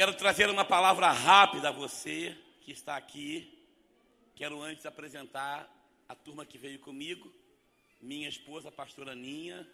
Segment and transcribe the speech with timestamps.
[0.00, 3.62] Quero trazer uma palavra rápida a você que está aqui.
[4.34, 5.70] Quero antes apresentar
[6.08, 7.30] a turma que veio comigo.
[8.00, 9.68] Minha esposa, a pastora Aninha,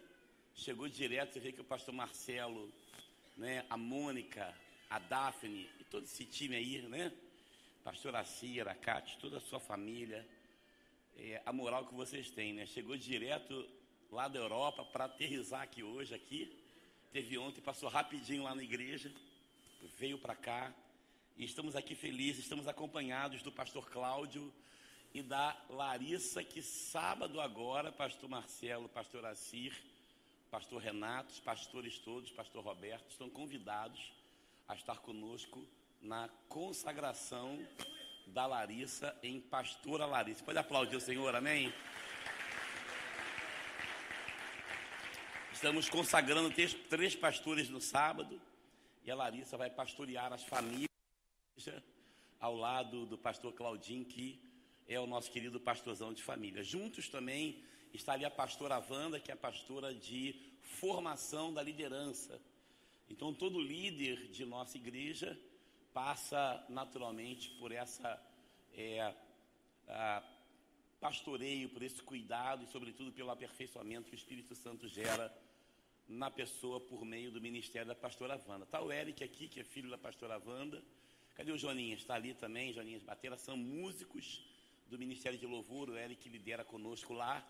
[0.52, 1.32] chegou direto.
[1.32, 2.72] Você vê que o pastor Marcelo,
[3.36, 4.52] né, a Mônica,
[4.90, 7.12] a Daphne e todo esse time aí, né?
[7.84, 10.26] Pastora Cira, a Cátia, toda a sua família.
[11.16, 12.66] É, a moral que vocês têm, né?
[12.66, 13.64] Chegou direto
[14.10, 16.52] lá da Europa para aterrizar aqui hoje, aqui.
[17.12, 19.08] Teve ontem, passou rapidinho lá na igreja
[19.86, 20.72] veio para cá
[21.36, 24.52] e estamos aqui felizes, estamos acompanhados do pastor Cláudio
[25.14, 29.72] e da Larissa, que sábado agora, pastor Marcelo, pastor Assir,
[30.50, 34.12] pastor Renato, os pastores todos, pastor Roberto, estão convidados
[34.68, 35.66] a estar conosco
[36.00, 37.58] na consagração
[38.26, 40.44] da Larissa em pastora Larissa.
[40.44, 41.72] Pode aplaudir o Senhor, amém?
[45.52, 48.40] Estamos consagrando três, três pastores no sábado.
[49.06, 50.90] E a Larissa vai pastorear as famílias
[52.40, 54.42] ao lado do pastor Claudinho, que
[54.88, 56.64] é o nosso querido pastorzão de família.
[56.64, 57.62] Juntos também
[57.94, 62.42] está ali a pastora Wanda, que é a pastora de formação da liderança.
[63.08, 65.38] Então, todo líder de nossa igreja
[65.94, 68.20] passa naturalmente por essa
[68.74, 69.14] é,
[70.98, 75.32] pastoreio, por esse cuidado e, sobretudo, pelo aperfeiçoamento que o Espírito Santo gera
[76.08, 78.64] na pessoa por meio do ministério da pastora Wanda.
[78.64, 80.82] Está o Eric aqui, que é filho da pastora Wanda.
[81.34, 82.00] Cadê o Joninhas?
[82.00, 83.36] Está ali também, Joninhas Batera.
[83.36, 84.44] São músicos
[84.88, 85.90] do Ministério de Louvor.
[85.90, 87.44] O Eric lidera conosco lá,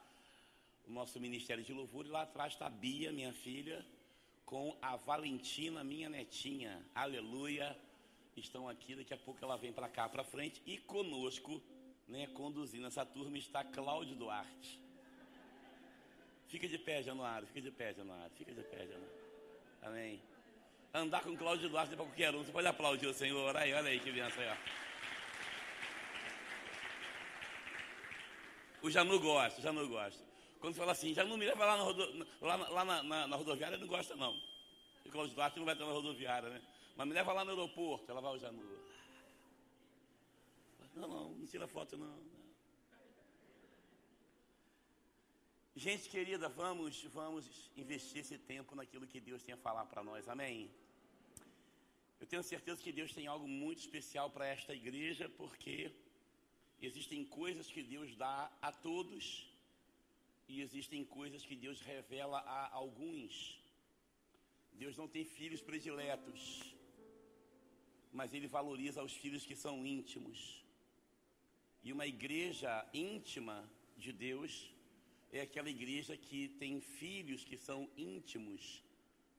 [0.87, 2.07] o nosso Ministério de Louvor.
[2.07, 3.85] E lá atrás está a Bia, minha filha,
[4.45, 6.85] com a Valentina, minha netinha.
[6.95, 7.79] Aleluia.
[8.37, 10.63] Estão aqui, daqui a pouco ela vem para cá, para frente.
[10.67, 11.63] E conosco,
[12.09, 14.86] né, conduzindo essa turma, está Cláudio Duarte.
[16.49, 19.27] Fica de pé, Januário, fica de pé, Januário, fica de pé, Januário.
[19.83, 20.23] Amém.
[20.95, 22.45] Andar com Cláudio Duarte é para qualquer um.
[22.45, 23.55] Você pode aplaudir o Senhor.
[23.57, 24.57] Aí, olha aí que benção aí, ó.
[28.87, 30.25] O Janu gosta, o Janu gosta.
[30.61, 32.27] Quando fala assim, Janu me leva lá, rodo...
[32.41, 34.35] lá, lá na, na, na, rodoviária, ele não gosta não.
[35.05, 36.63] O Cláudio Duarte não vai estar na rodoviária, né?
[36.97, 38.63] Mas me leva lá no aeroporto, ela vai o Janu.
[40.95, 42.36] Não, não, não tira foto não.
[45.85, 50.27] Gente querida, vamos, vamos investir esse tempo naquilo que Deus tem a falar para nós,
[50.27, 50.71] amém?
[52.19, 55.93] Eu tenho certeza que Deus tem algo muito especial para esta igreja, porque
[56.81, 59.51] existem coisas que Deus dá a todos
[60.49, 63.61] e existem coisas que Deus revela a alguns.
[64.73, 66.75] Deus não tem filhos prediletos,
[68.11, 70.65] mas Ele valoriza os filhos que são íntimos.
[71.85, 74.75] E uma igreja íntima de Deus
[75.33, 78.83] é aquela igreja que tem filhos que são íntimos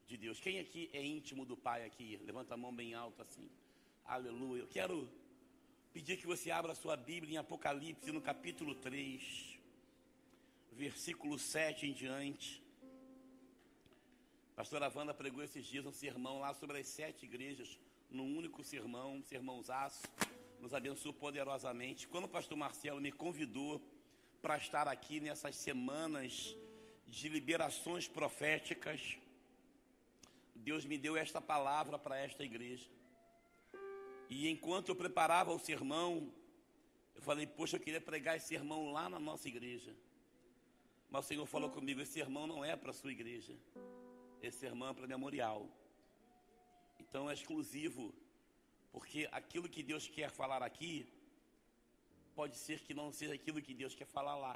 [0.08, 0.40] de Deus.
[0.40, 2.20] Quem aqui é íntimo do Pai aqui?
[2.26, 3.50] Levanta a mão bem alto assim.
[4.06, 4.62] Aleluia.
[4.62, 5.10] Eu quero
[5.94, 9.60] pedir que você abra a sua Bíblia em Apocalipse, no capítulo 3,
[10.72, 12.62] versículo 7 em diante.
[14.56, 17.78] Pastora Wanda pregou esses dias um sermão lá sobre as sete igrejas,
[18.10, 20.02] num único sermão, um sermãozaço,
[20.60, 22.08] nos abençoou poderosamente.
[22.08, 23.80] Quando o pastor Marcelo me convidou
[24.48, 26.56] para estar aqui nessas semanas
[27.06, 29.18] de liberações proféticas.
[30.56, 32.90] Deus me deu esta palavra para esta igreja.
[34.30, 36.34] E enquanto eu preparava o sermão,
[37.14, 39.94] eu falei, poxa, eu queria pregar esse sermão lá na nossa igreja.
[41.10, 43.54] Mas o Senhor falou comigo: esse sermão não é para a sua igreja,
[44.42, 45.68] esse sermão é para memorial.
[47.02, 48.16] Então é exclusivo,
[48.94, 51.06] porque aquilo que Deus quer falar aqui
[52.40, 54.56] pode ser que não seja aquilo que Deus quer falar lá.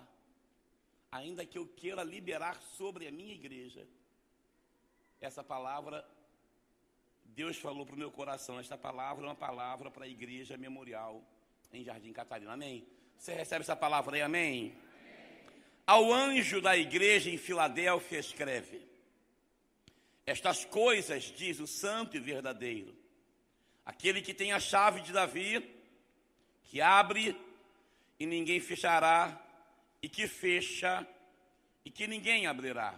[1.11, 3.87] Ainda que eu queira liberar sobre a minha igreja,
[5.19, 6.07] essa palavra,
[7.25, 11.23] Deus falou para o meu coração, esta palavra é uma palavra para a igreja memorial
[11.73, 12.53] em Jardim Catarina.
[12.53, 12.85] Amém?
[13.17, 14.59] Você recebe essa palavra aí, amém?
[14.59, 14.77] amém?
[15.87, 18.79] Ao anjo da igreja em Filadélfia escreve:
[20.23, 22.95] Estas coisas diz o santo e verdadeiro,
[23.83, 25.67] aquele que tem a chave de Davi,
[26.65, 27.35] que abre
[28.21, 29.35] e ninguém fechará,
[29.99, 31.07] e que fecha,
[31.83, 32.93] e que ninguém abrirá.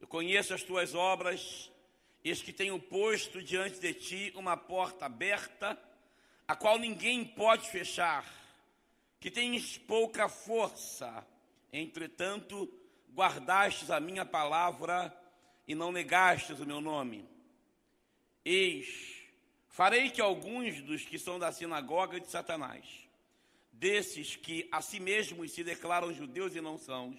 [0.00, 1.70] Eu conheço as tuas obras,
[2.24, 5.80] eis que tenho posto diante de ti uma porta aberta,
[6.48, 8.24] a qual ninguém pode fechar,
[9.20, 11.24] que tens pouca força,
[11.72, 12.68] entretanto,
[13.14, 15.16] guardastes a minha palavra
[15.64, 17.24] e não negastes o meu nome.
[18.44, 19.28] Eis,
[19.68, 23.08] farei que alguns dos que são da sinagoga de Satanás,
[23.80, 27.16] desses que a si mesmos se declaram judeus e não são,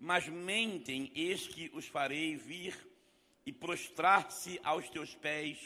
[0.00, 2.76] mas mentem, eis que os farei vir
[3.46, 5.58] e prostrar-se aos teus pés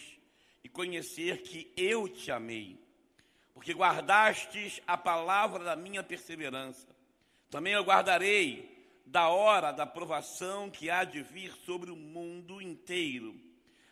[0.62, 2.78] e conhecer que eu te amei,
[3.54, 6.94] porque guardastes a palavra da minha perseverança.
[7.50, 13.40] Também eu guardarei da hora da provação que há de vir sobre o mundo inteiro,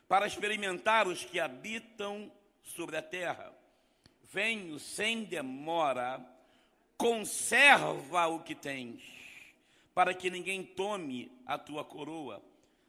[0.06, 2.30] para experimentar os que habitam
[2.62, 3.50] sobre a terra.
[4.24, 6.33] Venho sem demora,
[6.96, 9.02] conserva o que tens,
[9.94, 12.42] para que ninguém tome a tua coroa.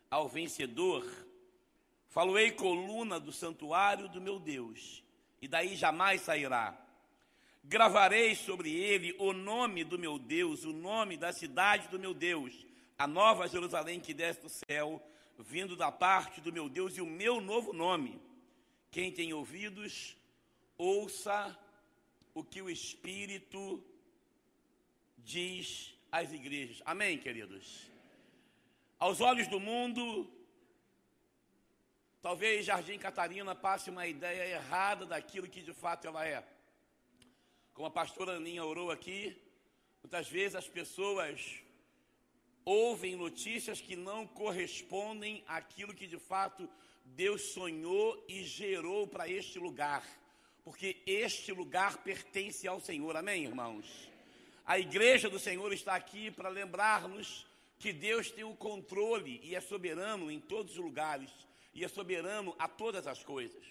[0.10, 1.06] Ao vencedor,
[2.10, 5.04] faloei coluna do santuário do meu Deus,
[5.42, 6.86] e daí jamais sairá
[7.68, 12.54] Gravarei sobre ele o nome do meu Deus, o nome da cidade do meu Deus,
[12.96, 15.02] a nova Jerusalém que desce do céu,
[15.40, 18.22] vindo da parte do meu Deus, e o meu novo nome.
[18.92, 20.16] Quem tem ouvidos,
[20.78, 21.58] ouça
[22.36, 23.84] o que o Espírito
[25.26, 26.82] diz às igrejas.
[26.86, 27.90] Amém, queridos?
[29.00, 30.32] Aos olhos do mundo,
[32.22, 36.46] talvez Jardim Catarina passe uma ideia errada daquilo que de fato ela é.
[37.74, 39.36] Como a pastora Aninha orou aqui,
[40.02, 41.60] muitas vezes as pessoas
[42.64, 46.70] ouvem notícias que não correspondem àquilo que de fato
[47.04, 50.04] Deus sonhou e gerou para este lugar,
[50.64, 54.15] porque este lugar pertence ao Senhor, amém, irmãos?
[54.66, 57.46] A igreja do Senhor está aqui para lembrar-nos
[57.78, 61.30] que Deus tem o controle e é soberano em todos os lugares
[61.72, 63.64] e é soberano a todas as coisas.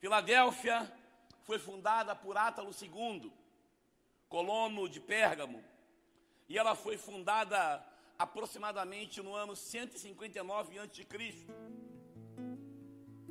[0.00, 0.92] Filadélfia
[1.44, 3.32] foi fundada por Átalo II,
[4.28, 5.62] colono de Pérgamo,
[6.48, 7.86] e ela foi fundada
[8.18, 11.06] aproximadamente no ano 159 a.C.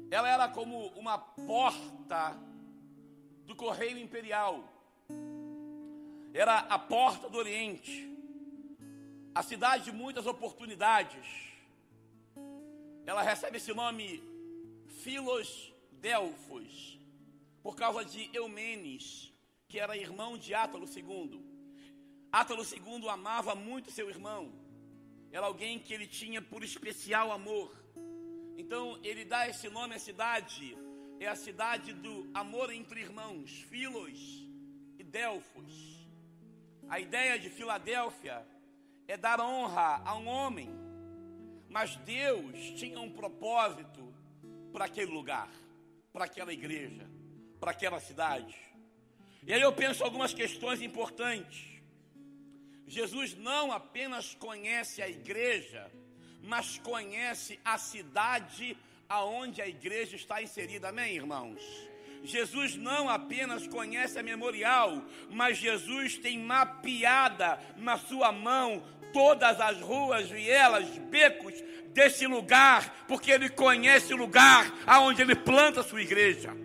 [0.09, 2.37] Ela era como uma porta
[3.45, 4.80] do correio imperial.
[6.33, 8.09] Era a porta do Oriente.
[9.35, 11.51] A cidade de muitas oportunidades.
[13.05, 14.23] Ela recebe esse nome
[15.03, 16.99] Filos Delfos,
[17.63, 19.33] por causa de Eumenes,
[19.67, 21.43] que era irmão de Átalo II.
[22.31, 24.53] Átalo II amava muito seu irmão,
[25.31, 27.75] era alguém que ele tinha por especial amor.
[28.57, 30.77] Então ele dá esse nome à cidade,
[31.19, 34.45] é a cidade do amor entre irmãos, Filos
[34.99, 35.90] e Delfos.
[36.91, 38.45] A ideia de Filadélfia
[39.07, 40.69] é dar honra a um homem,
[41.67, 44.13] mas Deus tinha um propósito
[44.71, 45.49] para aquele lugar,
[46.13, 47.09] para aquela igreja
[47.61, 48.57] para aquela cidade.
[49.43, 51.79] E aí eu penso algumas questões importantes.
[52.87, 55.89] Jesus não apenas conhece a igreja,
[56.41, 58.75] mas conhece a cidade
[59.07, 60.89] aonde a igreja está inserida.
[60.89, 61.61] Amém, irmãos?
[62.23, 69.79] Jesus não apenas conhece a memorial, mas Jesus tem mapeada na sua mão todas as
[69.81, 71.53] ruas, vielas, becos
[71.93, 76.55] desse lugar, porque ele conhece o lugar aonde ele planta a sua igreja.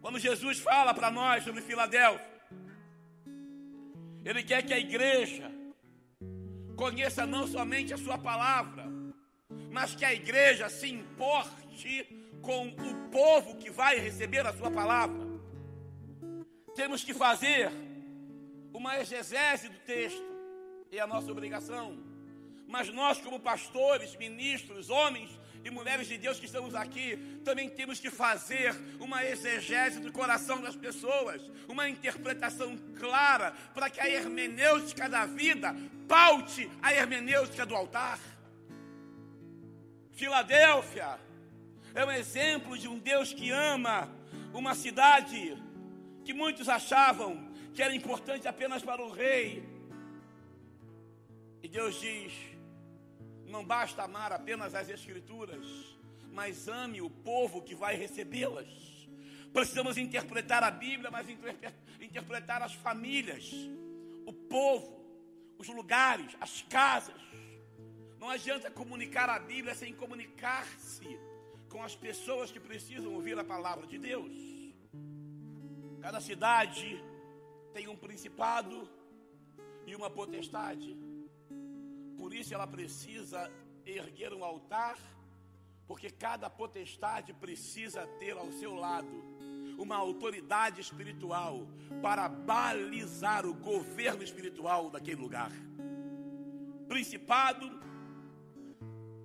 [0.00, 2.26] Quando Jesus fala para nós sobre Filadélfia,
[4.24, 5.50] Ele quer que a igreja
[6.76, 8.86] conheça não somente a Sua palavra,
[9.70, 15.26] mas que a igreja se importe com o povo que vai receber a Sua palavra.
[16.74, 17.70] Temos que fazer
[18.72, 20.22] uma exegese do texto,
[20.92, 21.98] é a nossa obrigação.
[22.66, 25.30] Mas nós, como pastores, ministros, homens
[25.64, 30.60] e mulheres de Deus que estamos aqui, também temos que fazer uma exegese do coração
[30.60, 35.74] das pessoas, uma interpretação clara para que a hermenêutica da vida
[36.06, 38.18] paute a hermenêutica do altar.
[40.12, 41.18] Filadélfia
[41.98, 44.08] é um exemplo de um Deus que ama
[44.54, 45.60] uma cidade
[46.24, 49.68] que muitos achavam que era importante apenas para o rei.
[51.60, 52.32] E Deus diz:
[53.46, 55.66] não basta amar apenas as Escrituras,
[56.32, 58.68] mas ame o povo que vai recebê-las.
[59.52, 61.26] Precisamos interpretar a Bíblia, mas
[62.00, 63.50] interpretar as famílias,
[64.24, 65.04] o povo,
[65.58, 67.20] os lugares, as casas.
[68.20, 71.27] Não adianta comunicar a Bíblia sem comunicar-se
[71.68, 74.32] com as pessoas que precisam ouvir a palavra de Deus.
[76.00, 77.02] Cada cidade
[77.72, 78.88] tem um principado
[79.86, 80.96] e uma potestade.
[82.16, 83.50] Por isso ela precisa
[83.84, 84.96] erguer um altar,
[85.86, 89.08] porque cada potestade precisa ter ao seu lado
[89.78, 91.66] uma autoridade espiritual
[92.02, 95.52] para balizar o governo espiritual daquele lugar.
[96.88, 97.78] Principado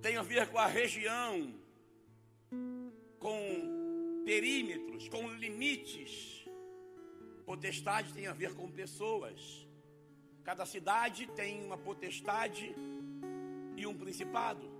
[0.00, 1.52] tem a ver com a região,
[3.24, 6.44] com perímetros, com limites.
[7.46, 9.66] Potestade tem a ver com pessoas.
[10.42, 12.74] Cada cidade tem uma potestade
[13.78, 14.70] e um principado.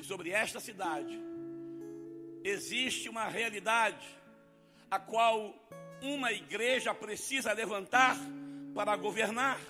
[0.00, 1.18] E sobre esta cidade
[2.44, 4.06] existe uma realidade
[4.88, 5.52] a qual
[6.00, 8.16] uma igreja precisa levantar
[8.76, 9.60] para governar.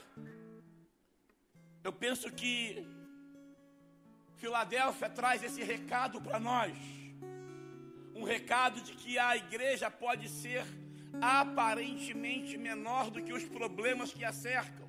[1.83, 2.87] Eu penso que
[4.37, 7.02] Filadélfia traz esse recado para nós.
[8.23, 10.64] Um recado de que a igreja pode ser
[11.21, 14.88] aparentemente menor do que os problemas que a cercam.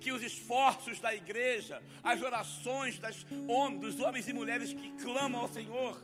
[0.00, 3.26] Que os esforços da igreja, as orações das,
[3.78, 6.02] dos homens e mulheres que clamam ao Senhor,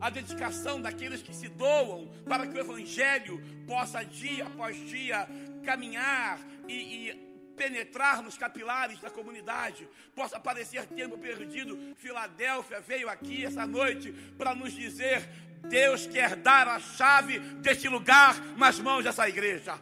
[0.00, 5.28] a dedicação daqueles que se doam para que o Evangelho possa dia após dia
[5.64, 11.94] caminhar e, e penetrar nos capilares da comunidade, possa parecer tempo perdido.
[11.96, 15.28] Filadélfia veio aqui essa noite para nos dizer:
[15.68, 19.78] Deus quer dar a chave deste lugar nas mãos dessa igreja.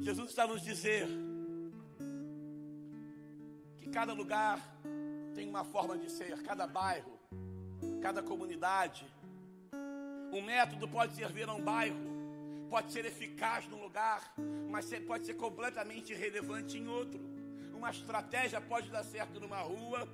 [0.00, 1.08] Jesus está nos dizer
[3.78, 4.60] que cada lugar
[5.34, 7.18] tem uma forma de ser, cada bairro,
[8.02, 9.06] cada comunidade.
[10.32, 11.96] Um método pode servir a um bairro,
[12.74, 14.34] pode ser eficaz num lugar,
[14.68, 17.20] mas pode ser completamente irrelevante em outro.
[17.72, 20.08] Uma estratégia pode dar certo numa rua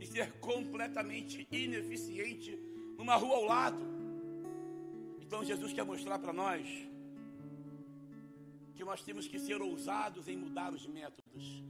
[0.00, 2.58] e ser completamente ineficiente
[2.96, 3.82] numa rua ao lado.
[5.20, 6.66] Então Jesus quer mostrar para nós
[8.74, 11.62] que nós temos que ser ousados em mudar os métodos,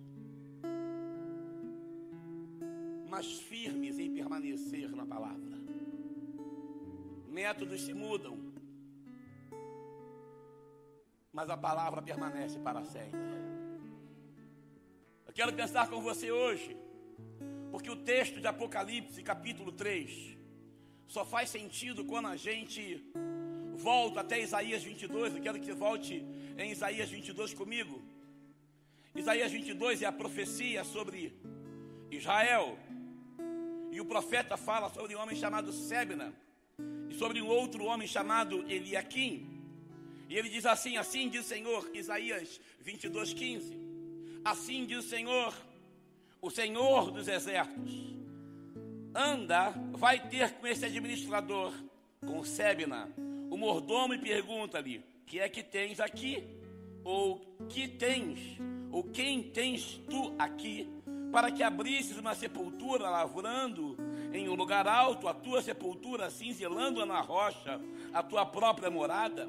[3.08, 5.56] mas firmes em permanecer na palavra.
[7.26, 8.45] Métodos se mudam,
[11.36, 13.20] mas a palavra permanece para sempre.
[15.26, 16.74] Eu quero pensar com você hoje,
[17.70, 20.38] porque o texto de Apocalipse, capítulo 3,
[21.06, 22.82] só faz sentido quando a gente
[23.74, 25.34] volta até Isaías 22.
[25.34, 26.24] Eu quero que você volte
[26.56, 28.02] em Isaías 22 comigo.
[29.14, 31.38] Isaías 22 é a profecia sobre
[32.10, 32.78] Israel.
[33.92, 36.34] E o profeta fala sobre um homem chamado Sebna
[37.10, 39.55] e sobre um outro homem chamado Eliakim.
[40.28, 43.78] E ele diz assim: Assim diz o Senhor, Isaías 22, 15.
[44.44, 45.54] Assim diz o Senhor,
[46.40, 47.92] o Senhor dos exércitos:
[49.14, 51.72] Anda, vai ter com esse administrador,
[52.20, 53.08] com Sebna,
[53.50, 56.44] o mordomo, e pergunta-lhe: Que é que tens aqui?
[57.04, 58.58] Ou que tens?
[58.90, 60.88] Ou quem tens tu aqui?
[61.30, 63.96] Para que abrisses uma sepultura, lavrando
[64.32, 67.80] em um lugar alto a tua sepultura, cinzelando-a na rocha,
[68.12, 69.48] a tua própria morada?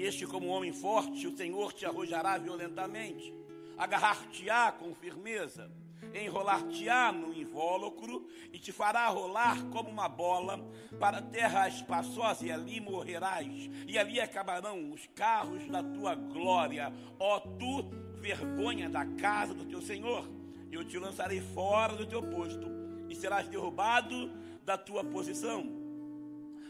[0.00, 3.34] Este, como homem forte, o Senhor te arrojará violentamente,
[3.76, 5.68] agarrar-te-á com firmeza,
[6.14, 10.64] enrolar-te-á no invólucro e te fará rolar como uma bola
[11.00, 16.92] para a terra espaçosa, e ali morrerás, e ali acabarão os carros da tua glória,
[17.18, 17.90] ó tu,
[18.20, 20.28] vergonha da casa do teu Senhor.
[20.70, 22.68] Eu te lançarei fora do teu posto
[23.08, 24.30] e serás derrubado
[24.64, 25.66] da tua posição.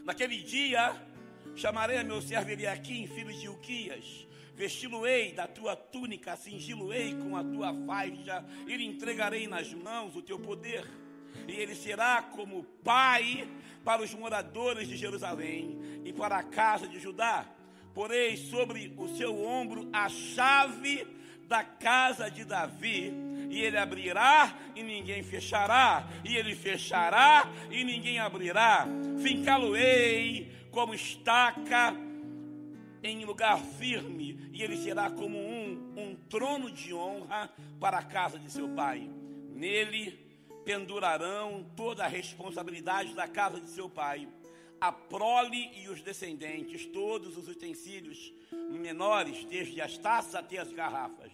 [0.03, 0.95] Naquele dia,
[1.55, 7.43] Chamarei a meu servo Eliaquim, filho de Uquias, vesti-lo-ei da tua túnica, cingi-lo-ei com a
[7.43, 10.85] tua faixa, e lhe entregarei nas mãos o teu poder.
[11.47, 13.47] E ele será como pai
[13.83, 17.45] para os moradores de Jerusalém e para a casa de Judá.
[17.93, 21.07] Porei sobre o seu ombro a chave
[21.47, 23.11] da casa de Davi,
[23.49, 28.87] e ele abrirá e ninguém fechará, e ele fechará e ninguém abrirá.
[29.23, 31.95] Fincá-lo-ei como estaca
[33.01, 37.49] em lugar firme, e ele será como um, um trono de honra
[37.79, 39.09] para a casa de seu pai.
[39.53, 40.11] Nele
[40.65, 44.27] pendurarão toda a responsabilidade da casa de seu pai,
[44.79, 48.33] a prole e os descendentes, todos os utensílios
[48.69, 51.31] menores, desde as taças até as garrafas.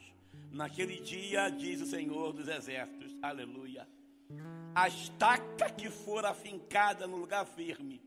[0.52, 3.88] Naquele dia, diz o Senhor dos Exércitos, aleluia.
[4.74, 8.02] A estaca que for afincada no lugar firme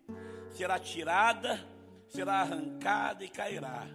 [0.52, 1.64] será tirada,
[2.08, 3.86] será arrancada e cairá,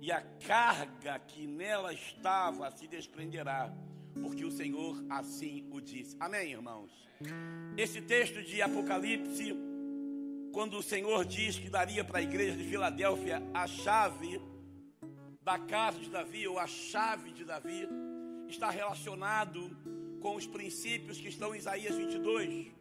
[0.00, 3.72] e a carga que nela estava se desprenderá,
[4.22, 6.16] porque o Senhor assim o disse.
[6.18, 6.90] Amém, irmãos?
[7.76, 9.54] Esse texto de Apocalipse,
[10.52, 14.40] quando o Senhor diz que daria para a igreja de Filadélfia a chave
[15.42, 17.86] da casa de Davi, ou a chave de Davi,
[18.48, 19.70] está relacionado
[20.20, 22.72] com os princípios que estão em Isaías 22.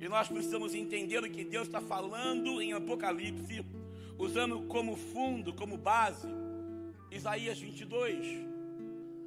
[0.00, 3.64] E nós precisamos entender o que Deus está falando em Apocalipse,
[4.16, 6.28] usando como fundo, como base,
[7.10, 8.46] Isaías 22.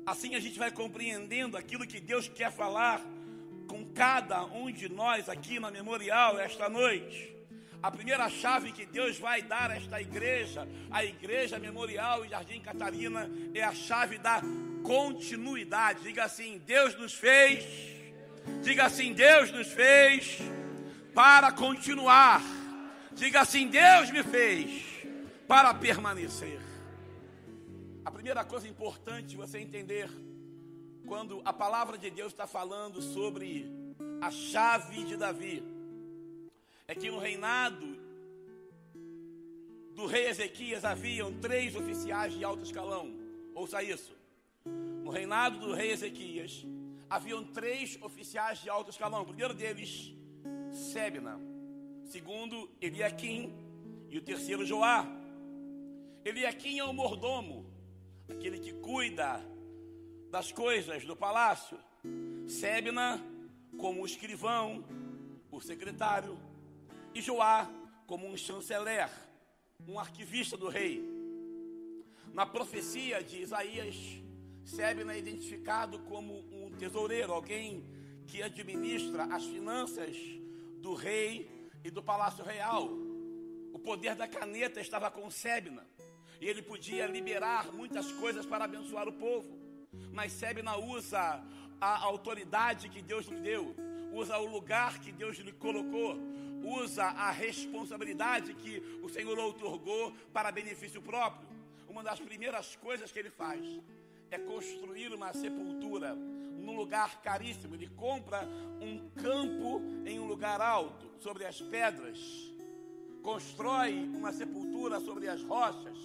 [0.06, 3.06] Assim a gente vai compreendendo aquilo que Deus quer falar
[3.68, 7.36] com cada um de nós aqui na memorial esta noite.
[7.84, 12.62] A primeira chave que Deus vai dar a esta igreja, a igreja memorial e Jardim
[12.62, 14.42] Catarina, é a chave da
[14.84, 16.04] continuidade.
[16.04, 17.66] Diga assim: Deus nos fez.
[18.64, 20.40] Diga assim: Deus nos fez
[21.14, 22.42] para continuar.
[23.14, 24.84] Diga assim: Deus me fez
[25.48, 26.62] para permanecer.
[28.04, 30.10] A primeira coisa importante você entender
[31.06, 33.70] quando a palavra de Deus está falando sobre
[34.22, 35.64] a chave de Davi
[36.88, 38.00] é que no reinado
[39.94, 43.14] do rei Ezequias haviam três oficiais de alto escalão.
[43.54, 44.16] Ouça isso.
[44.66, 46.66] No reinado do rei Ezequias
[47.10, 49.24] haviam três oficiais de alto escalão.
[49.24, 50.14] O primeiro deles,
[50.72, 51.40] Sebna.
[52.06, 53.54] Segundo, Eliakim.
[54.10, 55.06] E o terceiro, Joá.
[56.24, 57.66] Eliakim é o mordomo,
[58.30, 59.42] aquele que cuida
[60.30, 61.78] das coisas do palácio.
[62.48, 63.20] Sebna,
[63.78, 64.84] como o escrivão,
[65.50, 66.38] o secretário.
[67.14, 67.70] E Joá,
[68.06, 69.10] como um chanceler,
[69.88, 71.04] um arquivista do rei.
[72.34, 73.96] Na profecia de Isaías,
[74.64, 77.84] Sebna é identificado como um tesoureiro, alguém
[78.28, 80.16] que administra as finanças
[80.82, 81.50] do rei
[81.84, 82.90] e do palácio real.
[83.74, 85.86] O poder da caneta estava com Sebna
[86.40, 89.48] e ele podia liberar muitas coisas para abençoar o povo.
[90.12, 91.44] Mas Sebna usa
[91.80, 93.76] a autoridade que Deus lhe deu,
[94.12, 96.18] usa o lugar que Deus lhe colocou,
[96.64, 101.50] usa a responsabilidade que o Senhor outorgou para benefício próprio.
[101.88, 103.62] Uma das primeiras coisas que ele faz
[104.32, 107.76] é construir uma sepultura num lugar caríssimo.
[107.76, 108.48] Ele compra
[108.82, 112.20] um campo em um lugar alto, sobre as pedras,
[113.22, 115.98] constrói uma sepultura sobre as rochas,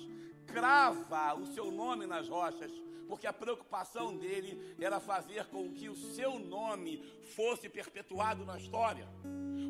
[0.47, 2.71] crava o seu nome nas rochas,
[3.09, 7.03] porque a preocupação dele era fazer com que o seu nome
[7.35, 9.09] fosse perpetuado na história.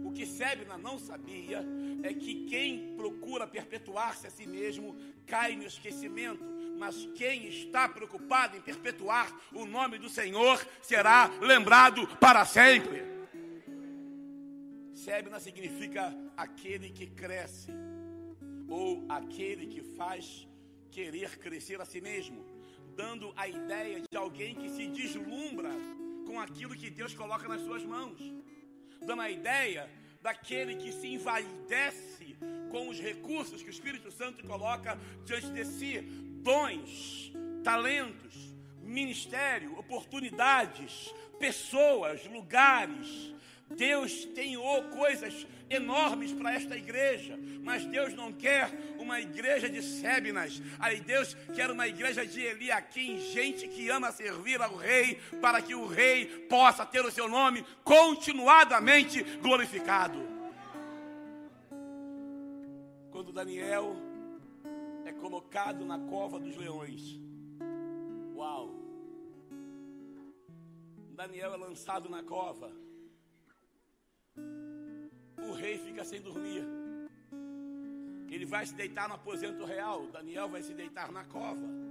[0.04, 1.64] O que Sebna não sabia
[2.02, 4.96] é que quem procura perpetuar-se a si mesmo
[5.26, 6.42] cai no esquecimento,
[6.78, 13.02] mas quem está preocupado em perpetuar o nome do Senhor será lembrado para sempre.
[14.94, 17.70] Sebna significa aquele que cresce,
[18.68, 20.48] ou aquele que faz
[20.90, 22.44] querer crescer a si mesmo,
[22.96, 25.70] dando a ideia de alguém que se deslumbra
[26.26, 28.20] com aquilo que Deus coloca nas suas mãos,
[29.00, 29.88] dando a ideia
[30.22, 32.36] daquele que se envaidece
[32.70, 37.32] com os recursos que o Espírito Santo coloca diante de si, dons,
[37.64, 43.34] talentos, ministério, oportunidades, pessoas, lugares,
[43.68, 49.82] Deus tem oh, coisas enormes para esta igreja, mas Deus não quer uma igreja de
[49.82, 55.60] Sébinas, aí Deus quer uma igreja de Eliakim, gente que ama servir ao rei, para
[55.60, 60.24] que o rei possa ter o seu nome continuadamente glorificado.
[63.10, 64.05] Quando Daniel
[65.20, 67.20] colocado na cova dos leões,
[68.34, 68.74] uau!
[71.14, 72.70] Daniel é lançado na cova
[75.48, 76.64] o rei fica sem dormir.
[78.28, 81.85] Ele vai se deitar no aposento real, Daniel vai se deitar na cova.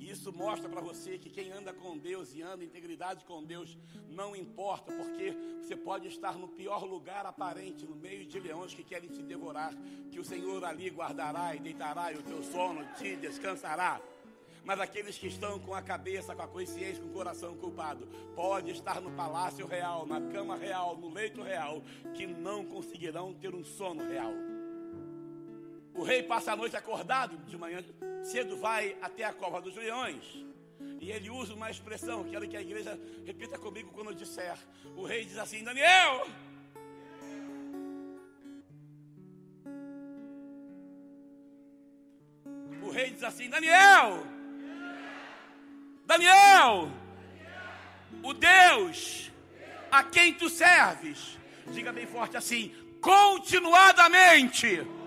[0.00, 3.44] E isso mostra para você que quem anda com Deus e anda em integridade com
[3.44, 3.76] Deus
[4.08, 8.82] não importa, porque você pode estar no pior lugar aparente, no meio de leões que
[8.82, 9.74] querem te devorar,
[10.10, 14.00] que o Senhor ali guardará e deitará e o teu sono te descansará
[14.64, 18.70] mas aqueles que estão com a cabeça, com a consciência, com o coração culpado, pode
[18.70, 21.82] estar no palácio real, na cama real, no leito real,
[22.14, 24.32] que não conseguirão ter um sono real.
[26.00, 27.84] O rei passa a noite acordado, de manhã
[28.22, 30.24] cedo vai até a cova dos leões.
[30.98, 34.56] E ele usa uma expressão, quero que a igreja repita comigo quando eu disser.
[34.96, 36.26] O rei diz assim: Daniel,
[42.82, 44.24] o rei diz assim: Daniel,
[46.06, 46.88] Daniel,
[48.22, 49.30] o Deus
[49.92, 54.98] a quem tu serves, diga bem forte assim: continuadamente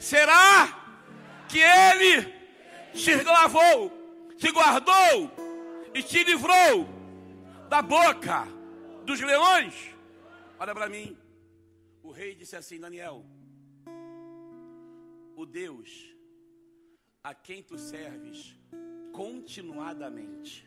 [0.00, 2.40] será que Ele
[2.92, 3.92] te lavou,
[4.36, 5.30] te guardou
[5.94, 6.88] e te livrou
[7.68, 8.46] da boca
[9.04, 9.94] dos leões?
[10.58, 11.16] Olha para mim.
[12.02, 13.24] O rei disse assim: Daniel,
[15.36, 16.10] o Deus
[17.22, 18.56] a quem tu serves
[19.12, 20.66] continuadamente.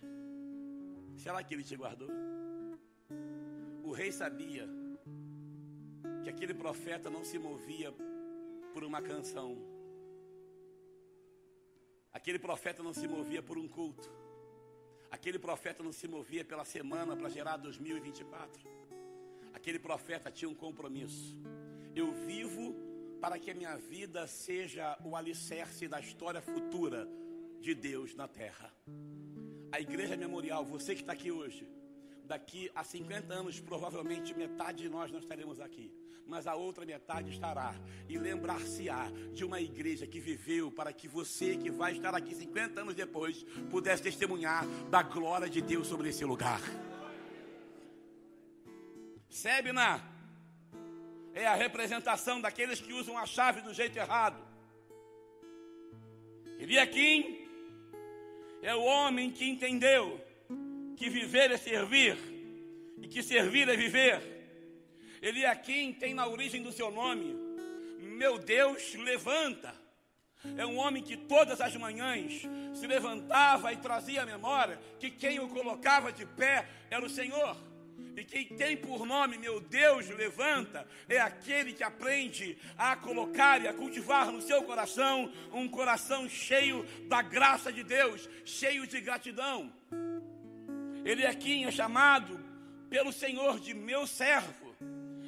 [1.16, 2.10] Será que ele te guardou?
[3.84, 4.68] O rei sabia
[6.24, 7.94] que aquele profeta não se movia
[8.74, 9.58] por uma canção.
[12.12, 14.12] Aquele profeta não se movia por um culto.
[15.12, 18.68] Aquele profeta não se movia pela semana para gerar 2024.
[19.54, 21.40] Aquele profeta tinha um compromisso.
[21.96, 22.76] Eu vivo
[23.22, 27.08] para que a minha vida seja o alicerce da história futura
[27.62, 28.74] de Deus na terra.
[29.72, 31.68] A igreja memorial, você que está aqui hoje,
[32.26, 35.92] daqui a 50 anos, provavelmente metade de nós não estaremos aqui
[36.26, 37.76] mas a outra metade estará
[38.08, 42.82] e lembrar-se-á de uma igreja que viveu para que você que vai estar aqui 50
[42.82, 46.62] anos depois pudesse testemunhar da glória de Deus sobre esse lugar.
[49.30, 50.02] Sebna
[51.34, 54.42] é a representação daqueles que usam a chave do jeito errado.
[56.60, 57.48] Eliakim
[58.62, 60.24] é o homem que entendeu
[60.96, 62.18] que viver é servir
[63.02, 64.22] e que servir é viver.
[65.22, 67.36] Eliakim tem na origem do seu nome,
[68.00, 69.74] meu Deus levanta.
[70.58, 72.42] É um homem que todas as manhãs
[72.74, 77.56] se levantava e trazia a memória que quem o colocava de pé era o Senhor.
[78.16, 83.68] E quem tem por nome, meu Deus, levanta, é aquele que aprende a colocar e
[83.68, 89.72] a cultivar no seu coração um coração cheio da graça de Deus, cheio de gratidão.
[91.04, 92.40] Ele aqui é chamado
[92.90, 94.74] pelo Senhor de meu servo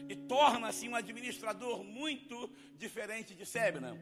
[0.07, 3.97] e torna-se um administrador muito diferente de Sebna.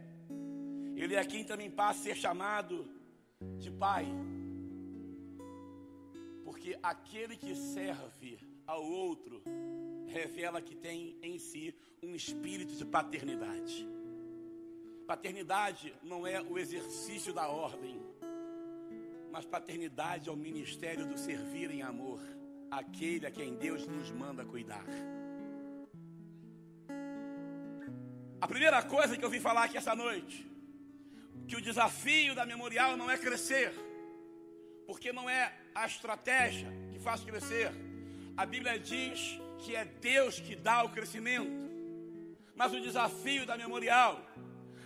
[0.95, 2.87] Ele aqui também passa a ser chamado
[3.57, 4.05] de pai,
[6.43, 9.41] porque aquele que serve ao outro
[10.07, 13.87] revela que tem em si um espírito de paternidade.
[15.07, 17.99] Paternidade não é o exercício da ordem,
[19.33, 22.21] mas paternidade é o ministério do servir em amor,
[22.69, 24.85] aquele a quem Deus nos manda cuidar.
[28.39, 30.45] A primeira coisa que eu vim falar aqui essa noite,
[31.47, 33.73] que o desafio da memorial não é crescer,
[34.85, 37.71] porque não é a estratégia que faz crescer.
[38.37, 41.71] A Bíblia diz que é Deus que dá o crescimento.
[42.55, 44.23] Mas o desafio da memorial,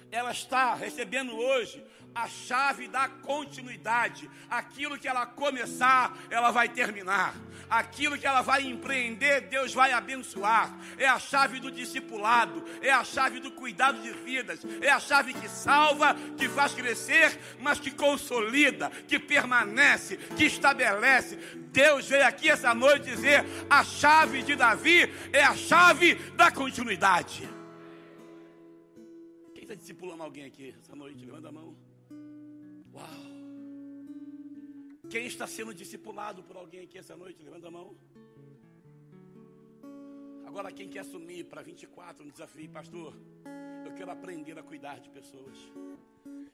[0.10, 1.86] ela está recebendo hoje
[2.18, 4.30] a chave da continuidade.
[4.50, 7.36] Aquilo que ela começar, ela vai terminar.
[7.70, 10.76] Aquilo que ela vai empreender, Deus vai abençoar.
[10.98, 15.34] É a chave do discipulado, é a chave do cuidado de vidas, é a chave
[15.34, 21.36] que salva, que faz crescer, mas que consolida, que permanece, que estabelece.
[21.72, 27.48] Deus veio aqui essa noite dizer: a chave de Davi é a chave da continuidade.
[29.54, 31.24] Quem está discipulando alguém aqui essa noite?
[31.24, 31.87] Levanta a mão.
[32.98, 33.28] Uau!
[35.10, 37.44] Quem está sendo discipulado por alguém aqui essa noite?
[37.44, 37.96] Levanta a mão.
[40.46, 43.14] Agora, quem quer assumir para 24 um desafio, pastor?
[43.98, 45.58] Quero aprender a cuidar de pessoas.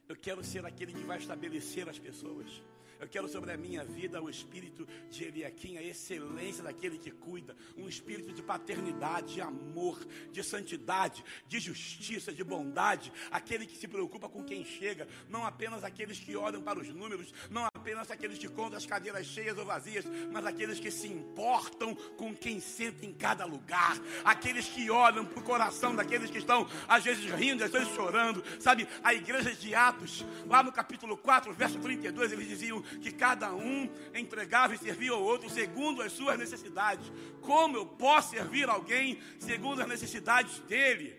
[0.08, 2.64] Eu quero ser aquele que vai estabelecer as pessoas.
[3.02, 7.54] Eu quero sobre a minha vida o espírito de Eliakim, a excelência daquele que cuida,
[7.76, 10.00] um espírito de paternidade, de amor,
[10.32, 15.84] de santidade, de justiça, de bondade, aquele que se preocupa com quem chega, não apenas
[15.84, 19.66] aqueles que olham para os números, não apenas aqueles que contam as cadeiras cheias ou
[19.66, 25.26] vazias, mas aqueles que se importam com quem senta em cada lugar, aqueles que olham
[25.26, 28.88] para o coração daqueles que estão às vezes rindo, às vezes chorando, sabe?
[29.04, 33.90] A igreja de Atos, lá no capítulo 4, verso 32, eles diziam que cada um
[34.16, 37.12] entregava e servia ao outro segundo as suas necessidades.
[37.42, 41.18] Como eu posso servir alguém segundo as necessidades dele?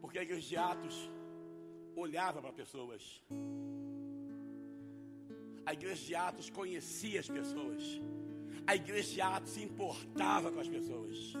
[0.00, 1.10] Porque a igreja de Atos
[1.94, 3.22] olhava para pessoas.
[5.66, 8.00] A igreja de Atos conhecia as pessoas.
[8.64, 11.34] A igreja de Atos se importava com as pessoas.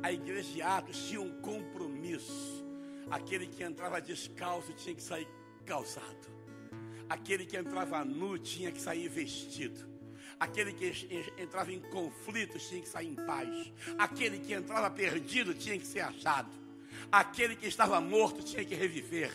[0.00, 2.64] A igreja de Atos tinha um compromisso.
[3.10, 5.26] Aquele que entrava descalço tinha que sair
[5.66, 6.30] calçado.
[7.08, 9.90] Aquele que entrava nu tinha que sair vestido.
[10.38, 10.92] Aquele que
[11.36, 13.72] entrava em conflitos tinha que sair em paz.
[13.98, 16.50] Aquele que entrava perdido tinha que ser achado.
[17.10, 19.32] Aquele que estava morto tinha que reviver.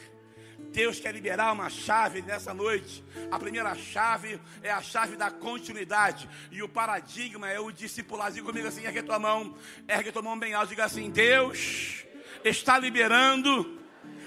[0.72, 3.04] Deus quer liberar uma chave nessa noite.
[3.32, 6.30] A primeira chave é a chave da continuidade.
[6.52, 8.36] E o paradigma é o discipulado.
[8.36, 9.56] Diga comigo assim: ergue tua mão,
[9.88, 10.70] ergue tua mão bem alto.
[10.70, 12.06] Diga assim: Deus
[12.44, 13.80] está liberando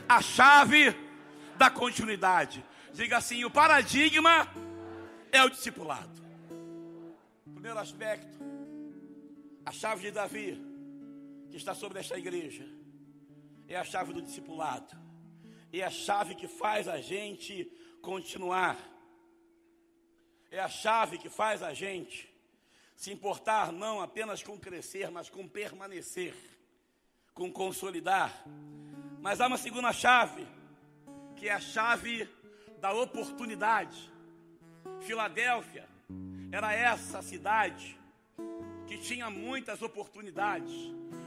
[0.09, 0.95] a chave
[1.57, 2.65] da continuidade.
[2.93, 4.49] Diga assim: o paradigma
[5.31, 6.21] é o discipulado.
[7.53, 8.39] Primeiro aspecto,
[9.65, 10.61] a chave de Davi,
[11.51, 12.67] que está sobre esta igreja,
[13.69, 15.10] é a chave do discipulado.
[15.73, 17.65] É a chave que faz a gente
[18.03, 18.79] continuar.
[20.51, 22.29] É a chave que faz a gente
[22.97, 26.35] se importar não apenas com crescer, mas com permanecer,
[27.33, 28.45] com consolidar.
[29.21, 30.47] Mas há uma segunda chave,
[31.37, 32.29] que é a chave
[32.79, 34.11] da oportunidade.
[35.01, 35.89] Filadélfia
[36.53, 37.99] era essa cidade
[38.87, 40.75] que tinha muitas oportunidades.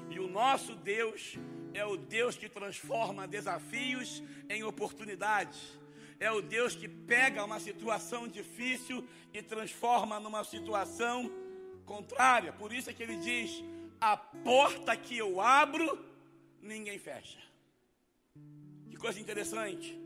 [0.10, 1.38] E o nosso Deus
[1.73, 5.59] é o Deus que transforma desafios em oportunidades.
[6.19, 11.29] É o Deus que pega uma situação difícil e transforma numa situação
[11.86, 12.53] contrária.
[12.53, 13.63] Por isso é que ele diz:
[13.99, 16.05] a porta que eu abro,
[16.62, 17.39] ninguém fecha.
[18.89, 19.99] Que coisa interessante.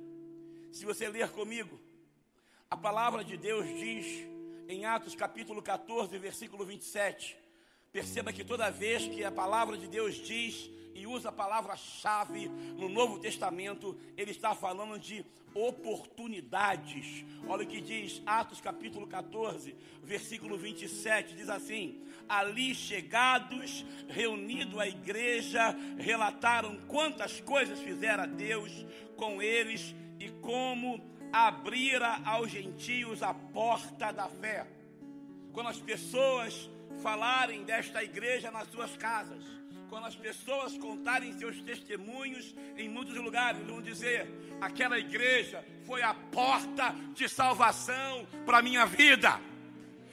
[0.71, 1.80] Se você ler comigo,
[2.69, 4.27] a palavra de Deus diz
[4.67, 7.38] em Atos capítulo 14, versículo 27.
[7.91, 12.89] Perceba que toda vez que a palavra de Deus diz e usa a palavra-chave no
[12.89, 17.23] Novo Testamento, ele está falando de oportunidades.
[17.47, 24.88] Olha o que diz Atos capítulo 14, versículo 27, diz assim: Ali chegados, reunido a
[24.88, 30.99] igreja, relataram quantas coisas fizera Deus com eles e como
[31.31, 34.65] abrira aos gentios a porta da fé.
[35.53, 36.69] Quando as pessoas
[37.01, 39.57] falarem desta igreja nas suas casas,
[39.89, 44.28] quando as pessoas contarem seus testemunhos em muitos lugares, vão dizer:
[44.62, 49.39] aquela igreja foi a porta de salvação para a minha vida.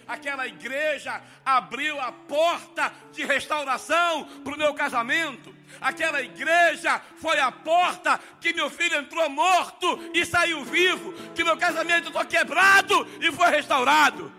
[0.07, 5.55] Aquela igreja abriu a porta de restauração para o meu casamento.
[5.81, 11.15] Aquela igreja foi a porta que meu filho entrou morto e saiu vivo.
[11.35, 14.31] Que meu casamento foi quebrado e foi restaurado.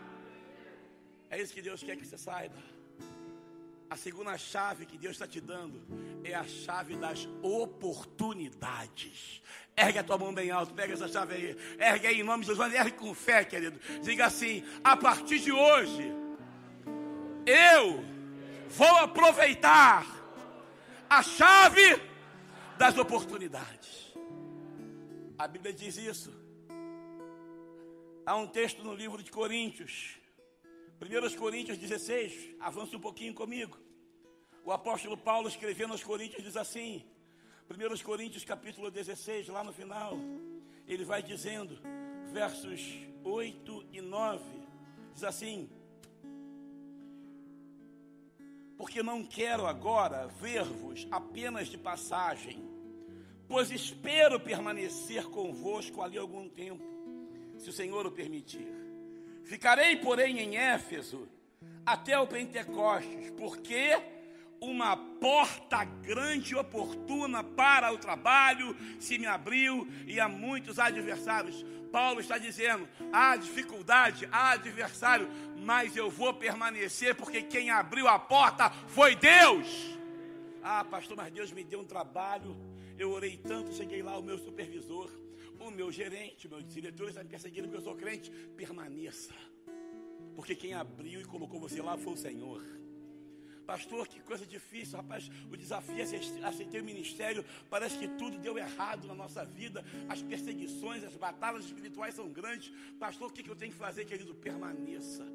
[1.32, 2.56] É isso que Deus quer que você saiba.
[3.95, 5.81] A segunda chave que Deus está te dando
[6.21, 9.41] é a chave das oportunidades.
[9.73, 11.58] Ergue a tua mão bem alto, pega essa chave aí.
[11.79, 13.79] Ergue aí em nome de Jesus, ergue com fé, querido.
[14.01, 16.12] Diga assim: a partir de hoje,
[17.45, 18.03] eu
[18.67, 20.05] vou aproveitar
[21.10, 22.01] a chave
[22.77, 24.13] das oportunidades.
[25.38, 26.34] A Bíblia diz isso.
[28.25, 30.17] Há um texto no livro de Coríntios,
[31.01, 33.85] 1 Coríntios 16, avança um pouquinho comigo.
[34.65, 37.06] O apóstolo Paulo escrevendo aos Coríntios diz assim,
[37.69, 40.17] 1 Coríntios capítulo 16, lá no final,
[40.88, 41.78] ele vai dizendo,
[42.34, 42.82] versos
[43.23, 44.43] 8 e 9,
[45.13, 45.69] diz assim:
[48.75, 52.67] Porque não quero agora ver-vos apenas de passagem,
[53.47, 56.84] pois espero permanecer convosco ali algum tempo,
[57.60, 58.67] se o Senhor o permitir.
[59.43, 61.30] Ficarei, porém, em Éfeso
[61.86, 64.14] até o Pentecostes, porque
[64.65, 71.65] uma porta grande e oportuna para o trabalho se me abriu e há muitos adversários.
[71.91, 78.19] Paulo está dizendo: há dificuldade, há adversário, mas eu vou permanecer porque quem abriu a
[78.19, 79.97] porta foi Deus.
[80.63, 82.56] Ah, pastor, mas Deus me deu um trabalho.
[82.97, 85.12] Eu orei tanto, cheguei lá, o meu supervisor
[85.67, 89.34] o meu gerente, meu diretor está me perseguindo porque eu sou crente, permaneça.
[90.36, 92.63] Porque quem abriu e colocou você lá foi o Senhor.
[93.65, 95.30] Pastor, que coisa difícil, rapaz.
[95.51, 97.43] O desafio é aceitar o ministério.
[97.69, 99.84] Parece que tudo deu errado na nossa vida.
[100.08, 102.71] As perseguições, as batalhas espirituais são grandes.
[102.99, 104.36] Pastor, o que eu tenho que fazer, querido?
[104.36, 105.25] Permaneça.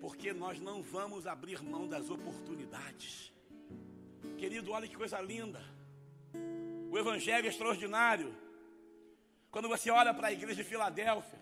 [0.00, 3.32] Porque nós não vamos abrir mão das oportunidades.
[4.38, 5.62] Querido, olha que coisa linda.
[6.90, 8.34] O Evangelho é extraordinário.
[9.50, 11.38] Quando você olha para a igreja de Filadélfia,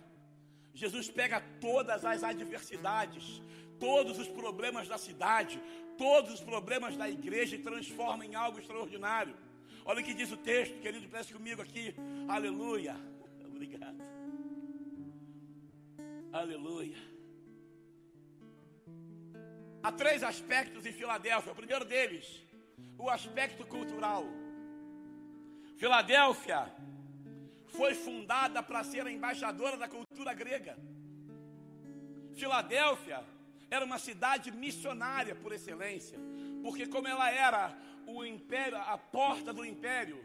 [0.73, 3.41] Jesus pega todas as adversidades,
[3.83, 5.61] todos os problemas da cidade,
[5.97, 9.35] todos os problemas da igreja e transforma em algo extraordinário.
[9.83, 11.93] Olha o que diz o texto, querido, preste comigo aqui.
[12.35, 12.95] Aleluia.
[13.51, 14.01] Obrigado.
[16.31, 17.01] Aleluia.
[19.83, 21.51] Há três aspectos em Filadélfia.
[21.51, 22.25] O primeiro deles,
[22.97, 24.23] o aspecto cultural.
[25.75, 26.61] Filadélfia
[27.67, 30.77] foi fundada para ser a embaixadora da cultura grega.
[32.33, 33.21] Filadélfia
[33.73, 36.19] era uma cidade missionária por excelência,
[36.61, 40.23] porque como ela era o império, a porta do império,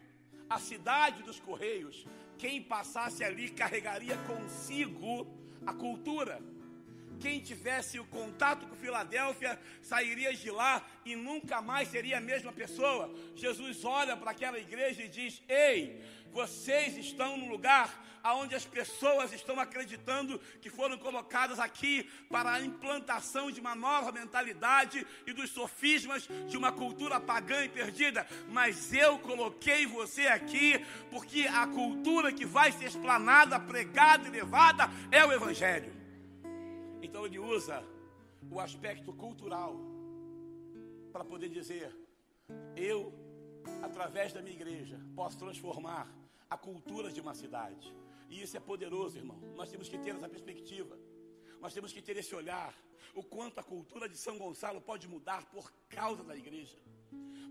[0.51, 2.07] a cidade dos correios,
[2.37, 5.27] quem passasse ali carregaria consigo
[5.65, 6.43] a cultura.
[7.21, 12.53] Quem tivesse o contato com Filadélfia sairia de lá e nunca mais seria a mesma
[12.53, 13.13] pessoa.
[13.35, 16.03] Jesus olha para aquela igreja e diz: Ei,
[16.33, 22.61] vocês estão no lugar onde as pessoas estão acreditando que foram colocadas aqui para a
[22.61, 28.27] implantação de uma nova mentalidade e dos sofismas de uma cultura pagã e perdida.
[28.49, 34.91] Mas eu coloquei você aqui porque a cultura que vai ser explanada, pregada e levada
[35.11, 35.98] é o Evangelho.
[37.03, 37.85] Então ele usa
[38.51, 39.77] o aspecto cultural
[41.13, 41.95] para poder dizer:
[42.77, 43.13] eu,
[43.83, 46.13] através da minha igreja, posso transformar
[46.49, 47.95] a cultura de uma cidade.
[48.29, 49.39] E isso é poderoso, irmão.
[49.57, 50.99] Nós temos que ter essa perspectiva.
[51.61, 52.75] Nós temos que ter esse olhar.
[53.15, 56.79] O quanto a cultura de São Gonçalo pode mudar por causa da igreja.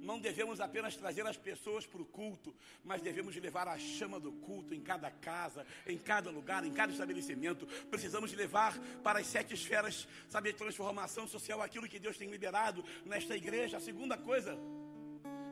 [0.07, 4.31] Não devemos apenas trazer as pessoas para o culto, mas devemos levar a chama do
[4.31, 7.67] culto em cada casa, em cada lugar, em cada estabelecimento.
[7.89, 13.35] Precisamos levar para as sete esferas, sabe, transformação social, aquilo que Deus tem liberado nesta
[13.35, 13.77] igreja.
[13.77, 14.57] A segunda coisa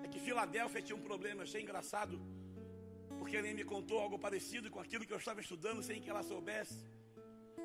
[0.04, 2.18] é que Filadélfia tinha um problema, achei engraçado,
[3.20, 6.24] porque ele me contou algo parecido com aquilo que eu estava estudando sem que ela
[6.24, 6.82] soubesse.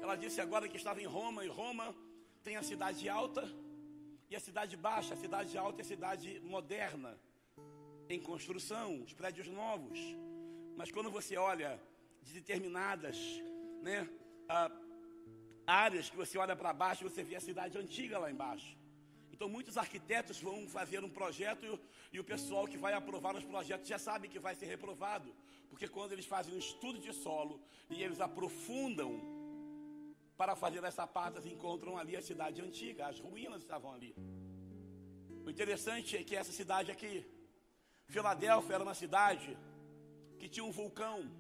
[0.03, 1.95] Ela disse agora que estava em Roma, e Roma
[2.43, 3.49] tem a cidade alta
[4.31, 7.19] e a cidade baixa, a cidade alta é a cidade moderna,
[8.09, 9.99] em construção, os prédios novos.
[10.77, 11.81] Mas quando você olha
[12.23, 13.17] de determinadas
[13.83, 14.09] né,
[15.67, 18.79] áreas que você olha para baixo, você vê a cidade antiga lá embaixo.
[19.33, 21.81] Então muitos arquitetos vão fazer um projeto e o,
[22.13, 25.35] e o pessoal que vai aprovar os projetos já sabe que vai ser reprovado.
[25.69, 29.40] Porque quando eles fazem um estudo de solo e eles aprofundam
[30.41, 34.13] para fazer essa parte, encontram ali a cidade antiga, as ruínas estavam ali.
[35.45, 37.27] O interessante é que essa cidade aqui,
[38.07, 39.51] Filadélfia, era uma cidade
[40.39, 41.31] que tinha um vulcão,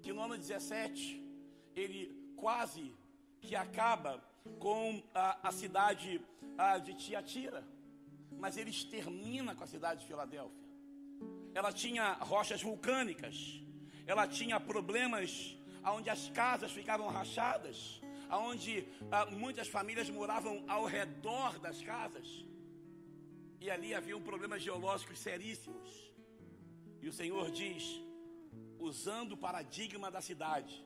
[0.00, 1.22] que no ano 17
[1.76, 2.02] ele
[2.34, 2.84] quase
[3.42, 4.12] que acaba
[4.58, 6.18] com a, a cidade
[6.56, 7.62] a, de Tiatira,
[8.38, 10.66] mas ele extermina com a cidade de Filadélfia.
[11.52, 13.36] Ela tinha rochas vulcânicas,
[14.06, 18.00] ela tinha problemas onde as casas ficavam rachadas,
[18.38, 22.44] onde ah, muitas famílias moravam ao redor das casas.
[23.60, 26.12] E ali haviam problemas geológicos seríssimos.
[27.02, 28.02] E o Senhor diz,
[28.78, 30.84] usando o paradigma da cidade,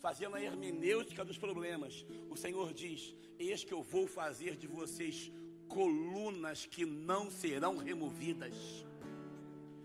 [0.00, 5.30] fazendo a hermenêutica dos problemas, o Senhor diz: Eis que eu vou fazer de vocês
[5.68, 8.54] colunas que não serão removidas.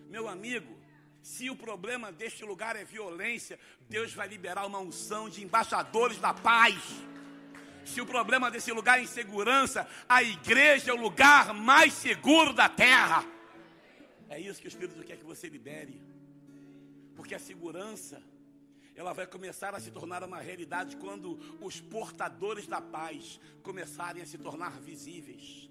[0.09, 0.80] Meu amigo,
[1.21, 6.33] se o problema deste lugar é violência, Deus vai liberar uma unção de embaixadores da
[6.33, 6.77] paz.
[7.85, 12.67] Se o problema desse lugar é insegurança, a igreja é o lugar mais seguro da
[12.67, 13.23] terra.
[14.29, 16.01] É isso que o Espírito quer que você libere.
[17.15, 18.23] Porque a segurança,
[18.95, 24.25] ela vai começar a se tornar uma realidade quando os portadores da paz começarem a
[24.25, 25.69] se tornar visíveis.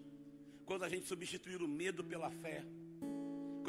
[0.64, 2.64] Quando a gente substituir o medo pela fé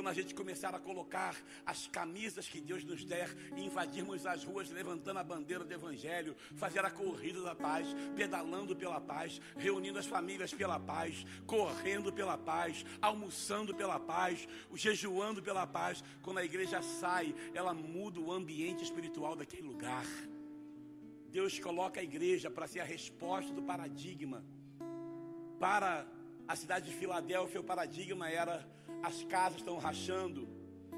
[0.02, 4.44] quando a gente começar a colocar as camisas que Deus nos der e invadirmos as
[4.44, 7.86] ruas levantando a bandeira do Evangelho, fazer a corrida da paz,
[8.16, 15.40] pedalando pela paz, reunindo as famílias pela paz, correndo pela paz, almoçando pela paz, jejuando
[15.40, 16.04] pela paz.
[16.24, 20.08] Quando a igreja sai, ela muda o ambiente espiritual daquele lugar.
[21.30, 24.44] Deus coloca a igreja para ser a resposta do paradigma.
[25.60, 26.08] Para
[26.48, 28.68] a cidade de Filadélfia, o paradigma era
[29.02, 30.48] as casas estão rachando,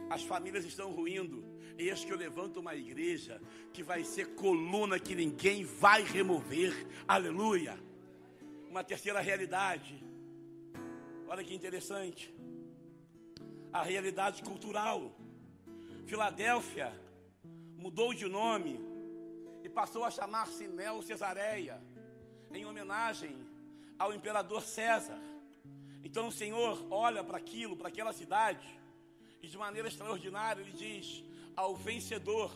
[0.09, 1.43] as famílias estão ruindo.
[1.77, 6.87] Eis que eu levanto uma igreja que vai ser coluna que ninguém vai remover.
[7.07, 7.79] Aleluia.
[8.69, 10.03] Uma terceira realidade.
[11.27, 12.33] Olha que interessante.
[13.71, 15.15] A realidade cultural.
[16.05, 16.93] Filadélfia
[17.75, 18.79] mudou de nome
[19.63, 21.81] e passou a chamar-se Neo Cesareia,
[22.51, 23.35] em homenagem
[23.97, 25.19] ao imperador César.
[26.03, 28.67] Então o Senhor olha para aquilo, para aquela cidade,
[29.41, 31.23] e de maneira extraordinária ele diz:
[31.55, 32.51] ao vencedor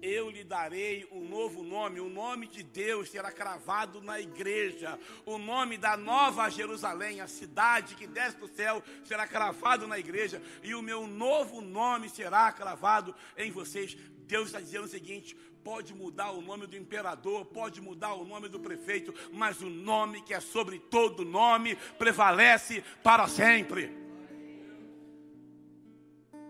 [0.00, 5.38] eu lhe darei um novo nome, o nome de Deus será cravado na igreja, o
[5.38, 10.74] nome da nova Jerusalém, a cidade que desce do céu, será cravado na igreja, e
[10.74, 13.96] o meu novo nome será cravado em vocês.
[14.28, 18.48] Deus está dizendo o seguinte: pode mudar o nome do imperador, pode mudar o nome
[18.48, 23.90] do prefeito, mas o nome que é sobre todo nome prevalece para sempre.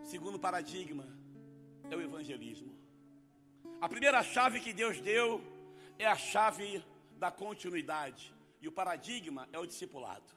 [0.03, 1.07] Segundo paradigma
[1.91, 2.77] é o evangelismo.
[3.81, 5.41] A primeira chave que Deus deu
[5.99, 6.83] é a chave
[7.17, 10.33] da continuidade, e o paradigma é o discipulado.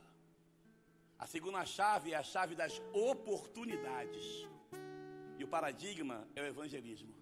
[1.18, 4.48] A segunda chave é a chave das oportunidades,
[5.40, 7.21] e o paradigma é o evangelismo.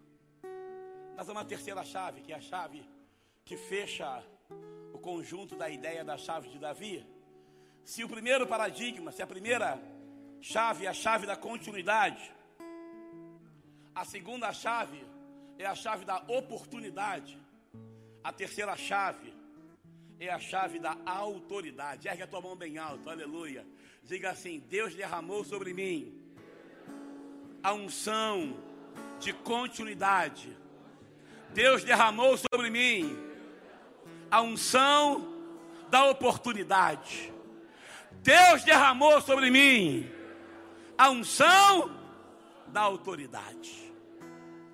[1.19, 2.81] Mas há uma terceira chave, que é a chave
[3.43, 4.23] que fecha
[4.93, 7.05] o conjunto da ideia da chave de Davi.
[7.83, 9.77] Se o primeiro paradigma, se a primeira
[10.39, 12.31] chave é a chave da continuidade,
[13.93, 15.05] a segunda chave
[15.57, 17.37] é a chave da oportunidade,
[18.23, 19.33] a terceira chave
[20.21, 22.07] é a chave da autoridade.
[22.07, 23.67] Ergue a tua mão bem alto, aleluia.
[24.03, 26.17] Diga assim: Deus derramou sobre mim
[27.61, 28.55] a unção
[29.19, 30.57] de continuidade
[31.53, 33.17] Deus derramou sobre mim
[34.29, 35.27] a unção
[35.89, 37.33] da oportunidade.
[38.21, 40.09] Deus derramou sobre mim
[40.97, 41.89] a unção
[42.67, 43.91] da autoridade.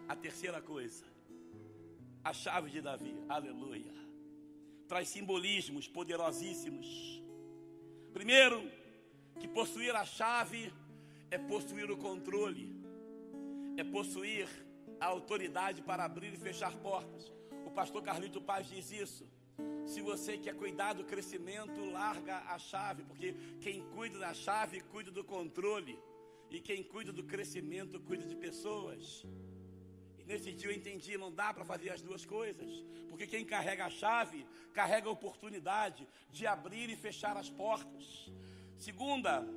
[0.07, 1.05] A terceira coisa,
[2.23, 3.93] a chave de Davi, aleluia,
[4.87, 7.23] traz simbolismos poderosíssimos.
[8.13, 8.69] Primeiro,
[9.39, 10.71] que possuir a chave
[11.31, 12.75] é possuir o controle,
[13.77, 14.47] é possuir
[14.99, 17.31] a autoridade para abrir e fechar portas.
[17.65, 19.27] O pastor Carlito Paz diz isso.
[19.85, 25.11] Se você quer cuidar do crescimento, larga a chave, porque quem cuida da chave cuida
[25.11, 25.97] do controle,
[26.49, 29.25] e quem cuida do crescimento cuida de pessoas.
[30.17, 33.85] E nesse dia eu entendi, não dá para fazer as duas coisas, porque quem carrega
[33.85, 38.31] a chave carrega a oportunidade de abrir e fechar as portas.
[38.77, 39.47] Segunda,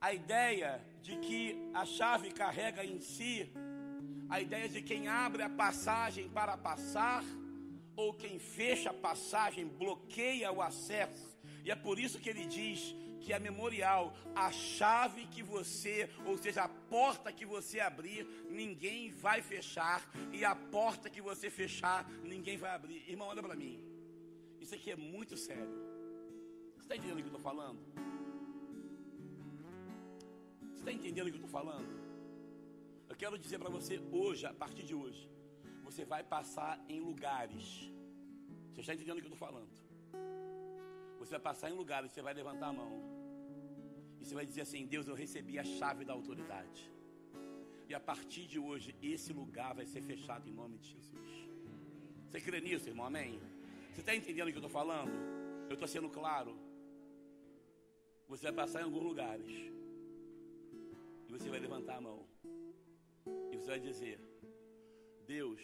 [0.00, 3.52] a ideia de que a chave carrega em si
[4.32, 7.22] a ideia de quem abre a passagem para passar
[7.94, 11.36] ou quem fecha a passagem bloqueia o acesso.
[11.62, 16.38] E é por isso que ele diz que a memorial, a chave que você, ou
[16.38, 20.02] seja, a porta que você abrir, ninguém vai fechar,
[20.32, 23.06] e a porta que você fechar, ninguém vai abrir.
[23.06, 23.84] Irmão, olha para mim.
[24.62, 25.68] Isso aqui é muito sério.
[26.76, 27.78] Você está entendendo o que eu estou falando?
[30.70, 32.01] Você está entendendo o que eu estou falando?
[33.22, 35.30] Quero dizer para você hoje, a partir de hoje,
[35.84, 37.66] você vai passar em lugares.
[38.70, 39.70] Você está entendendo o que eu estou falando?
[41.20, 42.94] Você vai passar em lugares, você vai levantar a mão.
[44.20, 46.90] E você vai dizer assim: Deus, eu recebi a chave da autoridade.
[47.88, 51.32] E a partir de hoje, esse lugar vai ser fechado em nome de Jesus.
[52.26, 53.06] Você crê nisso, irmão?
[53.06, 53.40] Amém?
[53.92, 55.12] Você está entendendo o que eu estou falando?
[55.68, 56.58] Eu estou sendo claro.
[58.26, 59.52] Você vai passar em alguns lugares.
[61.28, 62.31] E você vai levantar a mão.
[63.66, 64.20] Vai dizer:
[65.26, 65.60] Deus,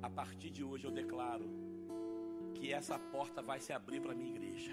[0.00, 1.44] a partir de hoje eu declaro
[2.54, 4.72] que essa porta vai se abrir para a minha igreja.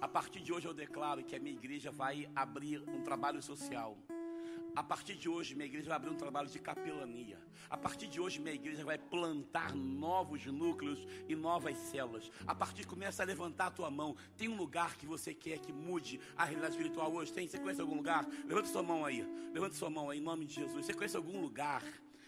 [0.00, 3.96] A partir de hoje eu declaro que a minha igreja vai abrir um trabalho social.
[4.76, 7.38] A partir de hoje, minha igreja vai abrir um trabalho de capelania.
[7.70, 12.30] A partir de hoje, minha igreja vai plantar novos núcleos e novas células.
[12.46, 14.14] A partir de começa a levantar a tua mão.
[14.36, 17.32] Tem um lugar que você quer que mude a realidade espiritual hoje?
[17.32, 17.48] Tem?
[17.48, 18.28] Você conhece algum lugar?
[18.44, 19.26] Levanta sua mão aí.
[19.50, 20.84] Levanta sua mão aí, em nome de Jesus.
[20.84, 21.82] Você conhece algum lugar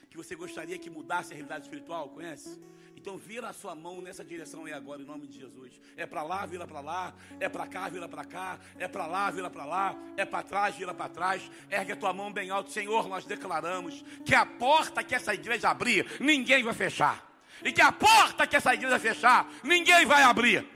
[0.09, 2.09] que você gostaria que mudasse a realidade espiritual?
[2.09, 2.59] Conhece?
[2.99, 5.71] Então vira a sua mão nessa direção aí agora, em nome de Jesus.
[5.97, 7.15] É para lá, vira para lá.
[7.39, 8.59] É para cá, vira para cá.
[8.77, 9.95] É para lá, vira para lá.
[10.17, 11.49] É para trás, vira para trás.
[11.71, 12.73] Ergue a tua mão bem alto.
[12.73, 17.25] Senhor, nós declaramos que a porta que essa igreja abrir, ninguém vai fechar.
[17.63, 20.67] E que a porta que essa igreja fechar, ninguém vai abrir.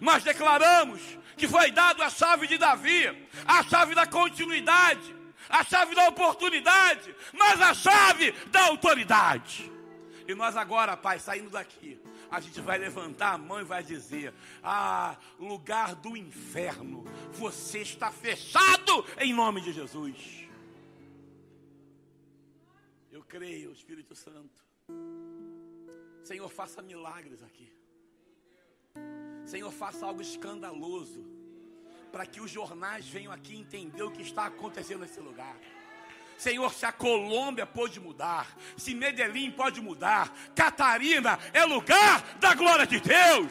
[0.00, 1.00] Nós declaramos
[1.36, 5.14] que foi dado a chave de Davi, a chave da continuidade,
[5.48, 9.73] a chave da oportunidade, mas a chave da autoridade.
[10.26, 12.00] E nós agora, Pai, saindo daqui,
[12.30, 18.10] a gente vai levantar a mão e vai dizer: Ah, lugar do inferno, você está
[18.10, 20.48] fechado em nome de Jesus.
[23.12, 24.64] Eu creio, Espírito Santo.
[26.24, 27.70] Senhor, faça milagres aqui.
[29.44, 31.22] Senhor, faça algo escandaloso.
[32.10, 35.56] Para que os jornais venham aqui entender o que está acontecendo nesse lugar.
[36.36, 42.86] Senhor, se a Colômbia pode mudar, se Medellín pode mudar, Catarina é lugar da glória
[42.86, 43.50] de Deus.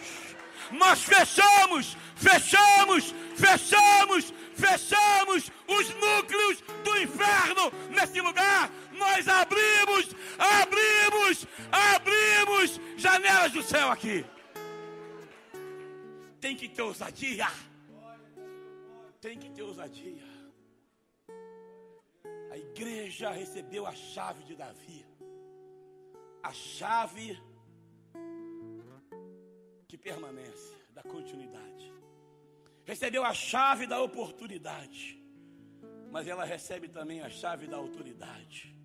[0.71, 8.69] Nós fechamos, fechamos, fechamos, fechamos os núcleos do inferno nesse lugar.
[8.93, 14.25] Nós abrimos, abrimos, abrimos janelas do céu aqui.
[16.39, 17.47] Tem que ter ousadia.
[19.21, 20.32] Tem que ter ousadia.
[22.83, 25.05] Igreja recebeu a chave de Davi.
[26.43, 27.41] A chave
[29.87, 31.93] que permanece, da continuidade.
[32.83, 35.17] Recebeu a chave da oportunidade.
[36.11, 38.75] Mas ela recebe também a chave da autoridade.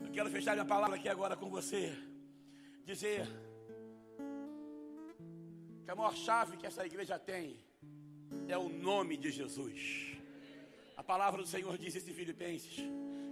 [0.00, 1.94] Eu quero fechar minha palavra aqui agora com você.
[2.86, 3.26] Dizer
[5.84, 7.62] que a maior chave que essa igreja tem
[8.48, 10.11] é o nome de Jesus.
[11.02, 12.76] A palavra do Senhor diz isso em Filipenses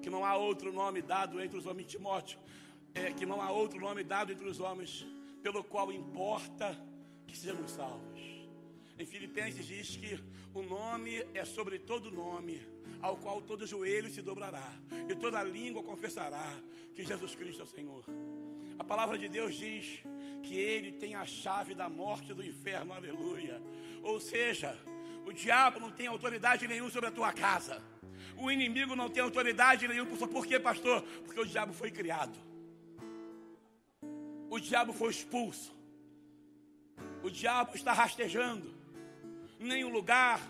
[0.03, 2.37] que não há outro nome dado entre os homens, Timóteo,
[2.93, 5.07] é, que não há outro nome dado entre os homens,
[5.41, 6.77] pelo qual importa
[7.29, 8.21] que sejamos salvos.
[8.99, 10.19] Em Filipenses diz que
[10.53, 12.61] o nome é sobre todo nome,
[13.01, 14.69] ao qual todo joelho se dobrará
[15.09, 16.53] e toda língua confessará
[16.93, 18.05] que Jesus Cristo é o Senhor.
[18.81, 20.03] A palavra de Deus diz
[20.43, 23.63] que Ele tem a chave da morte do inferno, aleluia.
[24.03, 24.77] Ou seja,
[25.27, 27.83] o diabo não tem autoridade nenhuma sobre a tua casa.
[28.37, 30.17] O inimigo não tem autoridade nenhuma.
[30.17, 31.03] Por quê, pastor?
[31.25, 32.37] Porque o diabo foi criado.
[34.49, 35.75] O diabo foi expulso.
[37.23, 38.75] O diabo está rastejando.
[39.59, 40.41] Nenhum lugar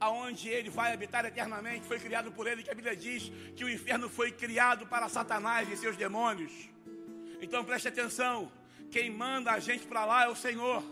[0.00, 3.70] aonde ele vai habitar eternamente foi criado por ele, que a Bíblia diz que o
[3.70, 6.52] inferno foi criado para Satanás e seus demônios.
[7.40, 8.50] Então preste atenção:
[8.90, 10.82] quem manda a gente para lá é o Senhor.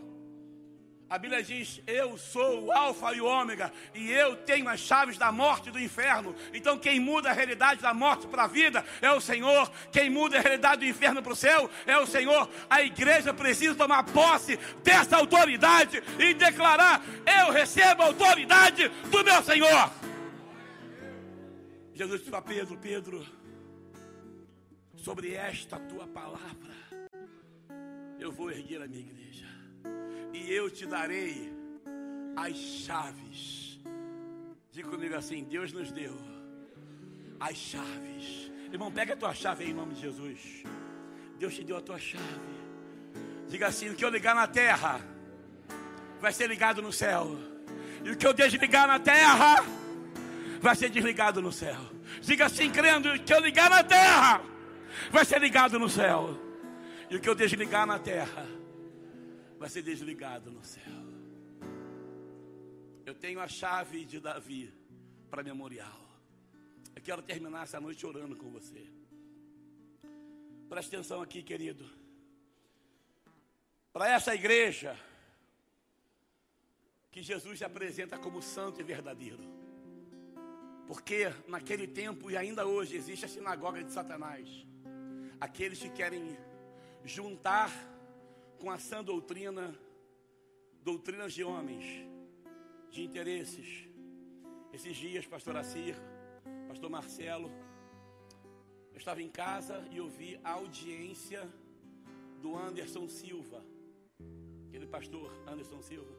[1.09, 5.17] A Bíblia diz: Eu sou o Alfa e o Ômega, e eu tenho as chaves
[5.17, 6.35] da morte e do inferno.
[6.53, 9.71] Então, quem muda a realidade da morte para a vida é o Senhor.
[9.93, 12.51] Quem muda a realidade do inferno para o céu é o Senhor.
[12.69, 19.43] A igreja precisa tomar posse dessa autoridade e declarar: Eu recebo a autoridade do meu
[19.45, 19.93] Senhor.
[21.95, 23.25] Jesus disse para Pedro: Pedro,
[24.97, 26.75] sobre esta tua palavra,
[28.19, 29.56] eu vou erguer a minha igreja
[30.37, 31.53] e eu te darei
[32.37, 33.81] as chaves.
[34.71, 36.15] Diga comigo assim: Deus nos deu
[37.41, 38.51] as chaves.
[38.71, 40.63] Irmão, pega a tua chave aí em nome de Jesus.
[41.39, 42.25] Deus te deu a tua chave.
[43.49, 45.01] Diga assim: o que eu ligar na terra
[46.21, 47.39] vai ser ligado no céu,
[48.05, 49.65] e o que eu desligar na terra
[50.61, 51.79] vai ser desligado no céu.
[52.21, 54.43] Diga assim, crendo: o que eu ligar na terra
[55.11, 56.39] vai ser ligado no céu,
[57.09, 58.47] e o que eu desligar na terra
[59.59, 60.83] vai ser desligado no céu.
[63.05, 64.73] Eu tenho a chave de Davi
[65.31, 66.01] para memorial.
[66.95, 68.87] Eu quero terminar essa noite orando com você.
[70.69, 71.89] Preste atenção aqui, querido.
[73.93, 74.99] Para essa igreja
[77.11, 79.43] que Jesus se apresenta como santo e verdadeiro.
[80.87, 84.49] Porque naquele tempo e ainda hoje existe a sinagoga de Satanás.
[85.41, 86.37] Aqueles que querem
[87.05, 87.71] juntar
[88.59, 89.75] com a sã doutrina,
[90.83, 91.85] doutrinas de homens,
[92.91, 93.89] de interesses.
[94.73, 95.97] Esses dias, pastor Assir,
[96.69, 97.51] pastor Marcelo,
[98.93, 101.47] eu estava em casa e ouvi a audiência
[102.41, 103.65] do Anderson Silva,
[104.69, 106.15] aquele pastor Anderson Silva.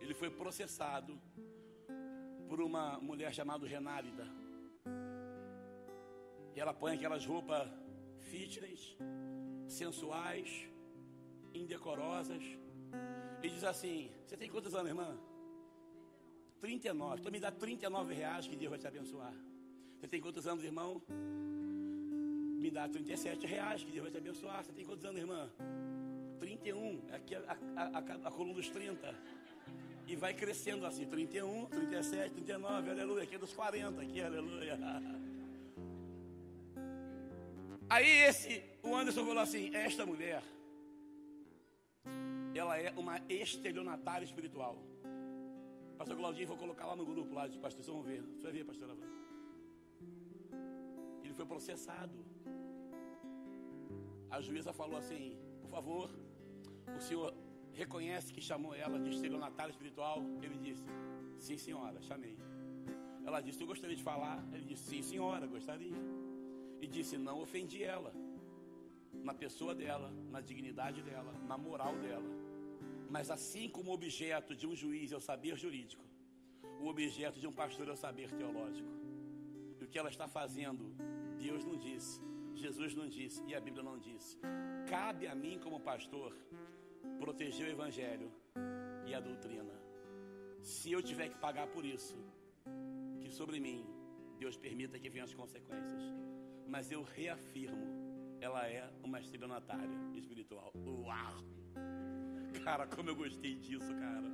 [0.00, 1.20] Ele foi processado
[2.48, 4.26] por uma mulher chamada Renálida.
[6.54, 7.68] E ela põe aquelas roupas
[8.20, 8.96] fitness,
[9.66, 10.68] sensuais,
[11.56, 12.42] indecorosas.
[13.42, 15.18] E diz assim: Você tem quantos anos, irmã?
[16.60, 17.20] 39.
[17.20, 19.34] Então me dá 39 reais que Deus vai te abençoar.
[19.98, 21.02] Você tem quantos anos, irmão?
[21.08, 24.64] Me dá 37 reais que Deus vai te abençoar.
[24.64, 25.50] Você tem quantos anos, irmã?
[26.38, 27.02] 31.
[27.12, 27.40] Aqui a,
[27.76, 29.14] a, a, a coluna dos 30.
[30.06, 33.22] E vai crescendo assim: 31, 37, 39, aleluia.
[33.24, 34.78] Aqui é dos 40, aqui, aleluia.
[37.88, 40.42] Aí esse, o Anderson falou assim: Esta mulher
[42.58, 44.76] ela é uma estelionatária espiritual.
[45.98, 48.22] Pastor Claudinho, vou colocar lá no grupo lá de pastor, vocês vão ver.
[48.22, 48.96] Você vai ver, pastor
[51.22, 52.24] Ele foi processado.
[54.30, 56.10] A juíza falou assim: por favor,
[56.96, 57.34] o senhor
[57.72, 60.22] reconhece que chamou ela de estelionatária espiritual?
[60.42, 60.84] Ele disse:
[61.38, 62.36] sim, senhora, chamei.
[63.24, 64.44] Ela disse: eu gostaria de falar?
[64.52, 65.96] Ele disse: sim, senhora, gostaria.
[66.80, 68.12] E disse: não ofendi ela
[69.24, 72.45] na pessoa dela, na dignidade dela, na moral dela.
[73.08, 76.04] Mas assim como o objeto de um juiz é o saber jurídico,
[76.80, 78.88] o objeto de um pastor é o saber teológico.
[79.80, 80.84] E o que ela está fazendo,
[81.38, 82.20] Deus não disse,
[82.54, 84.38] Jesus não disse e a Bíblia não disse.
[84.88, 86.34] Cabe a mim, como pastor,
[87.18, 88.30] proteger o Evangelho
[89.06, 89.74] e a doutrina.
[90.62, 92.16] Se eu tiver que pagar por isso,
[93.20, 93.86] que sobre mim
[94.38, 96.02] Deus permita que venham as consequências.
[96.66, 97.86] Mas eu reafirmo,
[98.40, 100.72] ela é uma estelionatária espiritual.
[100.74, 101.55] Uau!
[102.66, 104.28] Cara, como eu gostei disso, cara.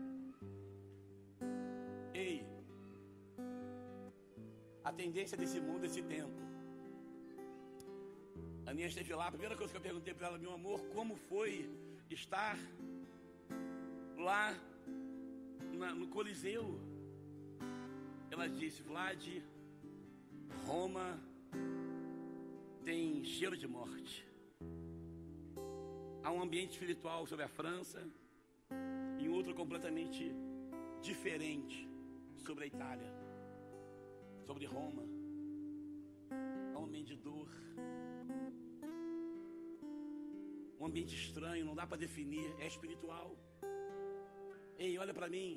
[2.14, 2.47] Ei,
[4.83, 6.41] a tendência desse mundo, esse tempo.
[8.64, 11.14] A Aninha esteve lá, a primeira coisa que eu perguntei para ela, meu amor, como
[11.14, 11.68] foi
[12.09, 12.57] estar
[14.16, 14.45] lá
[15.74, 16.80] na, no Coliseu?
[18.30, 19.22] Ela disse, Vlad,
[20.64, 21.20] Roma
[22.83, 24.26] tem cheiro de morte.
[26.24, 28.03] Há um ambiente espiritual sobre a França,
[29.43, 30.24] outro completamente
[31.09, 31.78] diferente
[32.45, 33.12] sobre a Itália,
[34.47, 35.05] sobre Roma.
[36.80, 37.49] um ambiente de dor,
[40.78, 43.36] um ambiente estranho, não dá para definir, é espiritual.
[44.78, 45.51] Ei, olha para mim.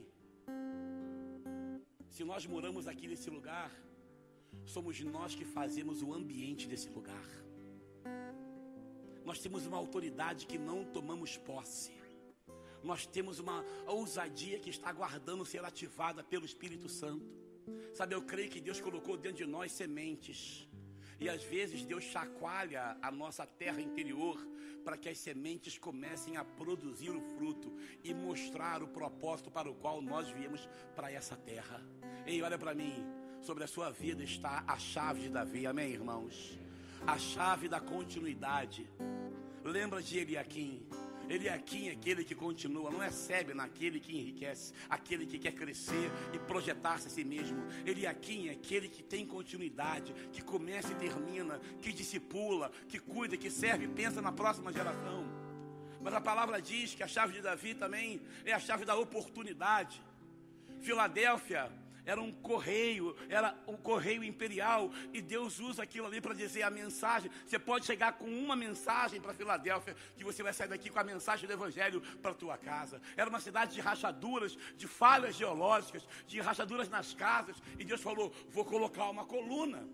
[2.16, 3.72] Se nós moramos aqui nesse lugar,
[4.66, 7.30] somos nós que fazemos o ambiente desse lugar.
[9.24, 11.92] Nós temos uma autoridade que não tomamos posse
[12.86, 17.26] nós temos uma ousadia que está aguardando ser ativada pelo Espírito Santo.
[17.94, 20.68] Sabe, eu creio que Deus colocou dentro de nós sementes.
[21.20, 24.38] E às vezes Deus chacoalha a nossa terra interior
[24.84, 27.74] para que as sementes comecem a produzir o fruto
[28.04, 31.82] e mostrar o propósito para o qual nós viemos para essa terra.
[32.26, 33.04] Ei, olha para mim,
[33.42, 36.60] sobre a sua vida está a chave de Davi, amém, irmãos?
[37.08, 38.88] A chave da continuidade.
[39.64, 40.86] Lembra de Eliakim?
[41.28, 46.12] Ele é aquele que continua, não é sebe naquele que enriquece, aquele que quer crescer
[46.34, 47.64] e projetar-se a si mesmo.
[47.86, 53.50] Ele é aquele que tem continuidade, que começa e termina, que discipula, que cuida, que
[53.50, 55.26] serve, pensa na próxima geração.
[56.02, 60.02] Mas a palavra diz que a chave de Davi também é a chave da oportunidade.
[60.82, 61.72] Filadélfia
[62.06, 66.70] era um correio, era um correio imperial, e Deus usa aquilo ali para dizer a
[66.70, 67.32] mensagem.
[67.46, 71.04] Você pode chegar com uma mensagem para Filadélfia, que você vai sair daqui com a
[71.04, 73.02] mensagem do Evangelho para tua casa.
[73.18, 78.32] Era uma cidade de rachaduras, de falhas geológicas, de rachaduras nas casas, e Deus falou:
[78.50, 79.88] Vou colocar uma coluna.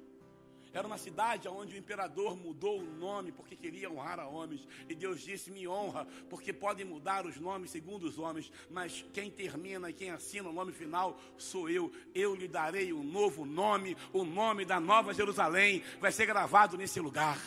[0.73, 4.67] Era uma cidade onde o imperador mudou o nome porque queria honrar a homens.
[4.87, 9.29] E Deus disse: Me honra, porque podem mudar os nomes segundo os homens, mas quem
[9.29, 11.91] termina e quem assina o nome final sou eu.
[12.15, 16.99] Eu lhe darei um novo nome, o nome da Nova Jerusalém vai ser gravado nesse
[16.99, 17.39] lugar.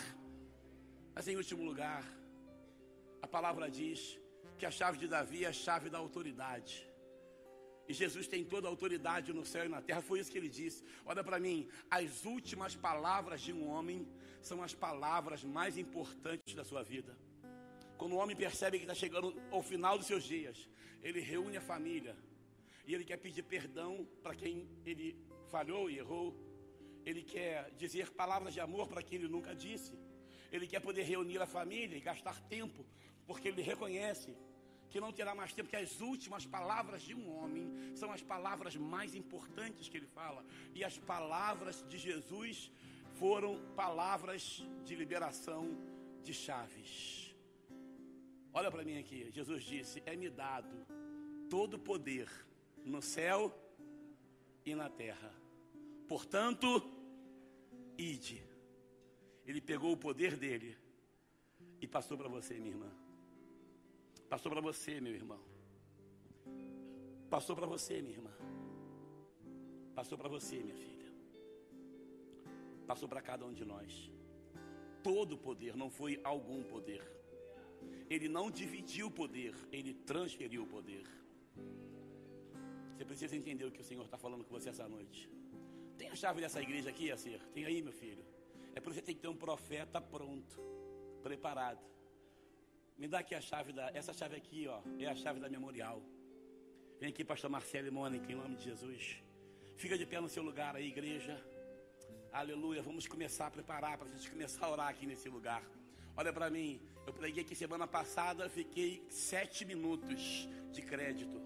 [1.15, 2.05] Mas em último lugar,
[3.23, 4.19] a palavra diz
[4.59, 6.87] que a chave de Davi é a chave da autoridade.
[7.89, 10.01] E Jesus tem toda a autoridade no céu e na terra.
[10.01, 10.83] Foi isso que ele disse.
[11.05, 14.09] Olha para mim, as últimas palavras de um homem
[14.41, 17.17] são as palavras mais importantes da sua vida.
[17.99, 20.69] Quando o homem percebe que está chegando ao final dos seus dias,
[21.03, 22.17] ele reúne a família
[22.87, 25.17] e ele quer pedir perdão para quem ele
[25.51, 26.35] falhou e errou.
[27.05, 29.99] Ele quer dizer palavras de amor para quem ele nunca disse.
[30.51, 32.87] Ele quer poder reunir a família e gastar tempo,
[33.27, 34.37] porque ele reconhece
[34.95, 37.65] que não terá mais tempo, que as últimas palavras de um homem
[37.97, 40.47] são as palavras mais importantes que ele fala.
[40.73, 42.71] E as palavras de Jesus
[43.19, 45.77] foram palavras de liberação
[46.23, 47.35] de chaves.
[48.53, 50.87] Olha para mim aqui, Jesus disse: É-me dado
[51.51, 52.29] todo o poder
[52.85, 53.53] no céu
[54.65, 55.35] e na terra.
[56.07, 56.69] Portanto,
[57.99, 58.41] ide.
[59.45, 60.79] Ele pegou o poder dele
[61.81, 63.04] e passou para você, minha irmã.
[64.35, 65.41] Passou para você, meu irmão.
[67.31, 68.33] Passou para você, minha irmã.
[69.95, 71.09] Passou para você, minha filha.
[72.85, 74.11] Passou para cada um de nós.
[75.05, 77.01] Todo poder, não foi algum poder.
[78.11, 81.07] Ele não dividiu o poder, ele transferiu o poder.
[82.97, 85.31] Você precisa entender o que o Senhor está falando com você essa noite.
[85.97, 87.41] Tem a chave dessa igreja aqui, Acer?
[87.55, 88.25] Tem aí, meu filho.
[88.75, 90.61] É por isso que tem que ter um profeta pronto,
[91.23, 91.94] preparado.
[92.97, 93.91] Me dá aqui a chave da.
[93.93, 96.01] Essa chave aqui, ó, é a chave da memorial.
[97.01, 99.17] Vem aqui, pastor Marcelo e Mônica, em nome de Jesus.
[99.77, 101.45] Fica de pé no seu lugar aí, igreja.
[102.33, 102.83] Aleluia.
[102.83, 105.63] Vamos começar a preparar para a gente começar a orar aqui nesse lugar.
[106.17, 106.81] Olha para mim.
[107.05, 111.43] Eu preguei aqui semana passada, fiquei sete minutos de crédito.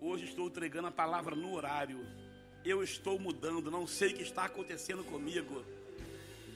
[0.00, 2.00] Hoje estou entregando a palavra no horário.
[2.64, 5.62] Eu estou mudando, não sei o que está acontecendo comigo.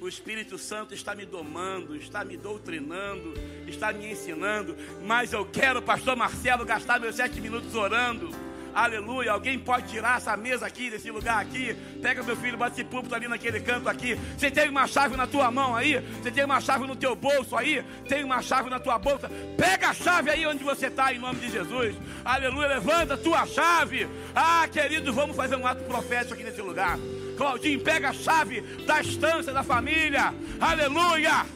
[0.00, 3.34] O Espírito Santo está me domando, está me doutrinando,
[3.66, 4.74] está me ensinando.
[5.04, 8.30] Mas eu quero, Pastor Marcelo, gastar meus sete minutos orando.
[8.74, 9.32] Aleluia.
[9.32, 11.74] Alguém pode tirar essa mesa aqui, desse lugar aqui.
[12.00, 14.18] Pega meu filho, bate esse púlpito ali naquele canto aqui.
[14.38, 16.00] Você tem uma chave na tua mão aí?
[16.22, 17.84] Você tem uma chave no teu bolso aí?
[18.08, 19.30] Tem uma chave na tua bolsa?
[19.58, 21.94] Pega a chave aí onde você está, em nome de Jesus.
[22.24, 22.68] Aleluia.
[22.68, 24.08] Levanta a tua chave.
[24.34, 26.98] Ah, querido, vamos fazer um ato profético aqui nesse lugar.
[27.40, 30.34] Claudinho, pega a chave da estância da família.
[30.60, 31.46] Aleluia!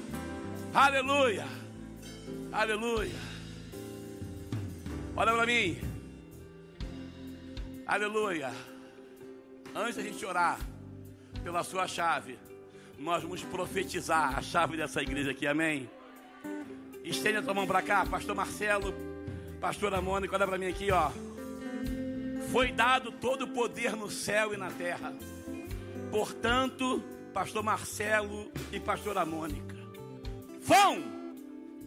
[0.72, 1.44] Aleluia!
[2.50, 3.12] Aleluia!
[5.14, 5.78] Olha para mim.
[7.86, 8.50] Aleluia!
[9.74, 10.58] Antes da gente orar
[11.42, 12.38] pela sua chave,
[12.98, 15.90] nós vamos profetizar a chave dessa igreja aqui, amém?
[17.04, 18.94] Estende a tua mão para cá, pastor Marcelo,
[19.60, 21.10] pastora Mônica, olha para mim aqui, ó.
[22.50, 25.12] Foi dado todo o poder no céu e na terra.
[26.14, 27.02] Portanto,
[27.32, 29.74] pastor Marcelo e pastora Mônica,
[30.62, 31.02] vão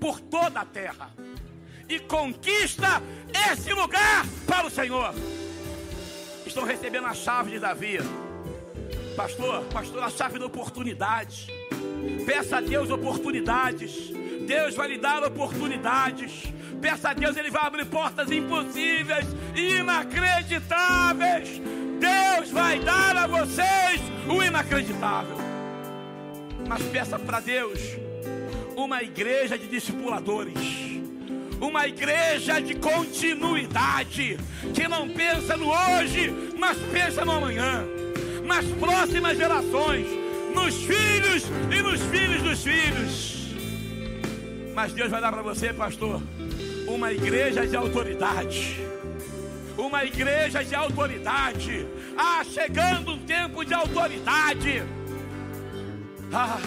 [0.01, 1.13] por toda a terra
[1.87, 3.01] e conquista
[3.49, 5.13] esse lugar para o Senhor.
[6.45, 7.99] Estão recebendo a chave de Davi.
[9.15, 11.47] Pastor, pastor, a chave da oportunidade.
[12.25, 14.11] Peça a Deus oportunidades.
[14.45, 16.51] Deus vai lhe dar oportunidades.
[16.81, 19.25] Peça a Deus, Ele vai abrir portas impossíveis,
[19.55, 21.61] inacreditáveis.
[21.99, 25.37] Deus vai dar a vocês o inacreditável.
[26.67, 27.79] Mas peça para Deus
[28.75, 30.87] uma igreja de discipuladores
[31.59, 34.37] uma igreja de continuidade,
[34.73, 37.83] que não pensa no hoje, mas pensa no amanhã,
[38.43, 40.07] nas próximas gerações,
[40.53, 43.37] nos filhos e nos filhos dos filhos.
[44.75, 46.21] Mas Deus vai dar para você, pastor,
[46.87, 48.86] uma igreja de autoridade
[49.77, 51.87] uma igreja de autoridade.
[52.17, 54.83] Ah, chegando um tempo de autoridade.
[56.33, 56.59] Ah,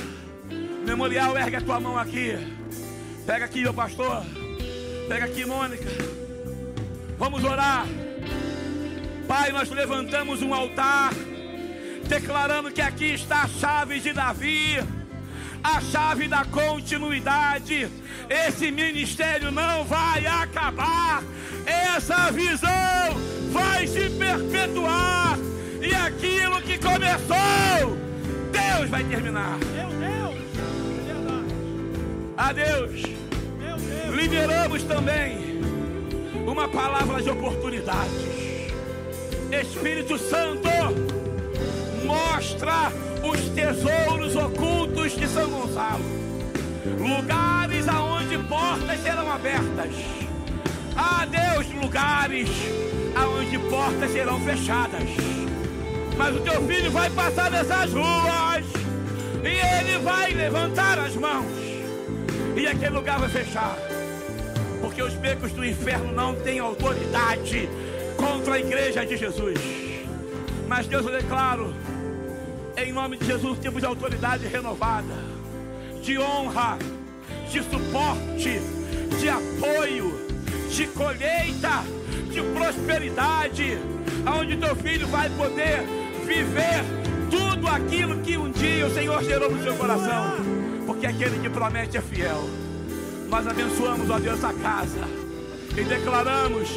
[0.85, 2.35] memorial, ergue a tua mão aqui.
[3.27, 4.25] Pega aqui, meu pastor.
[5.09, 5.91] Pega aqui, Mônica.
[7.19, 7.87] Vamos orar.
[9.29, 11.13] Pai, nós levantamos um altar,
[12.09, 14.79] declarando que aqui está a chave de Davi,
[15.63, 17.89] a chave da continuidade.
[18.29, 21.23] Esse ministério não vai acabar,
[21.67, 22.71] essa visão
[23.51, 25.39] vai se perpetuar,
[25.81, 27.97] e aquilo que começou,
[28.53, 29.59] Deus vai terminar.
[29.59, 30.41] Meu Deus,
[32.37, 33.03] Adeus.
[34.15, 35.61] Liberamos também
[36.47, 38.41] uma palavra de oportunidades.
[39.51, 40.69] Espírito Santo,
[42.05, 42.93] mostra
[43.23, 44.80] os tesouros ocultos
[45.17, 46.05] de São Gonçalo,
[46.99, 49.95] lugares aonde portas serão abertas.
[50.97, 52.49] Ah, Deus, lugares
[53.15, 55.09] aonde portas serão fechadas.
[56.17, 58.65] Mas o teu filho vai passar nessas ruas
[59.43, 61.47] e ele vai levantar as mãos
[62.57, 63.77] e aquele lugar vai fechar.
[64.81, 67.69] Porque os becos do inferno não têm autoridade
[68.17, 69.59] contra a igreja de Jesus.
[70.69, 71.75] Mas Deus, eu declaro,
[72.85, 75.15] em nome de Jesus, tipo de autoridade renovada,
[76.03, 76.79] de honra,
[77.51, 78.61] de suporte,
[79.19, 80.13] de apoio,
[80.71, 81.85] de colheita,
[82.31, 83.79] de prosperidade,
[84.25, 85.83] aonde teu filho vai poder
[86.27, 86.83] viver
[87.31, 90.37] tudo aquilo que um dia o Senhor gerou no seu coração,
[90.87, 92.49] porque aquele que promete é fiel.
[93.29, 95.21] Nós abençoamos, ó Deus, a casa
[95.77, 96.69] e declaramos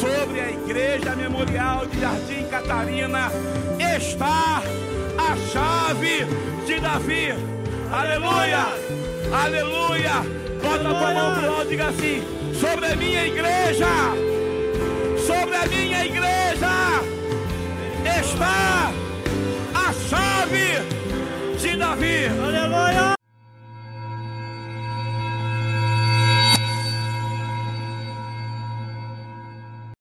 [0.00, 3.30] sobre a Igreja Memorial de Jardim Catarina
[3.78, 4.62] está
[5.34, 6.26] a chave
[6.66, 7.34] de Davi.
[7.92, 8.66] Aleluia!
[9.32, 10.22] Aleluia!
[10.62, 12.22] Bota a tua mão para o diga assim:
[12.60, 13.86] sobre a minha igreja,
[15.26, 17.02] sobre a minha igreja
[18.20, 18.92] está
[19.74, 23.13] a chave de Davi.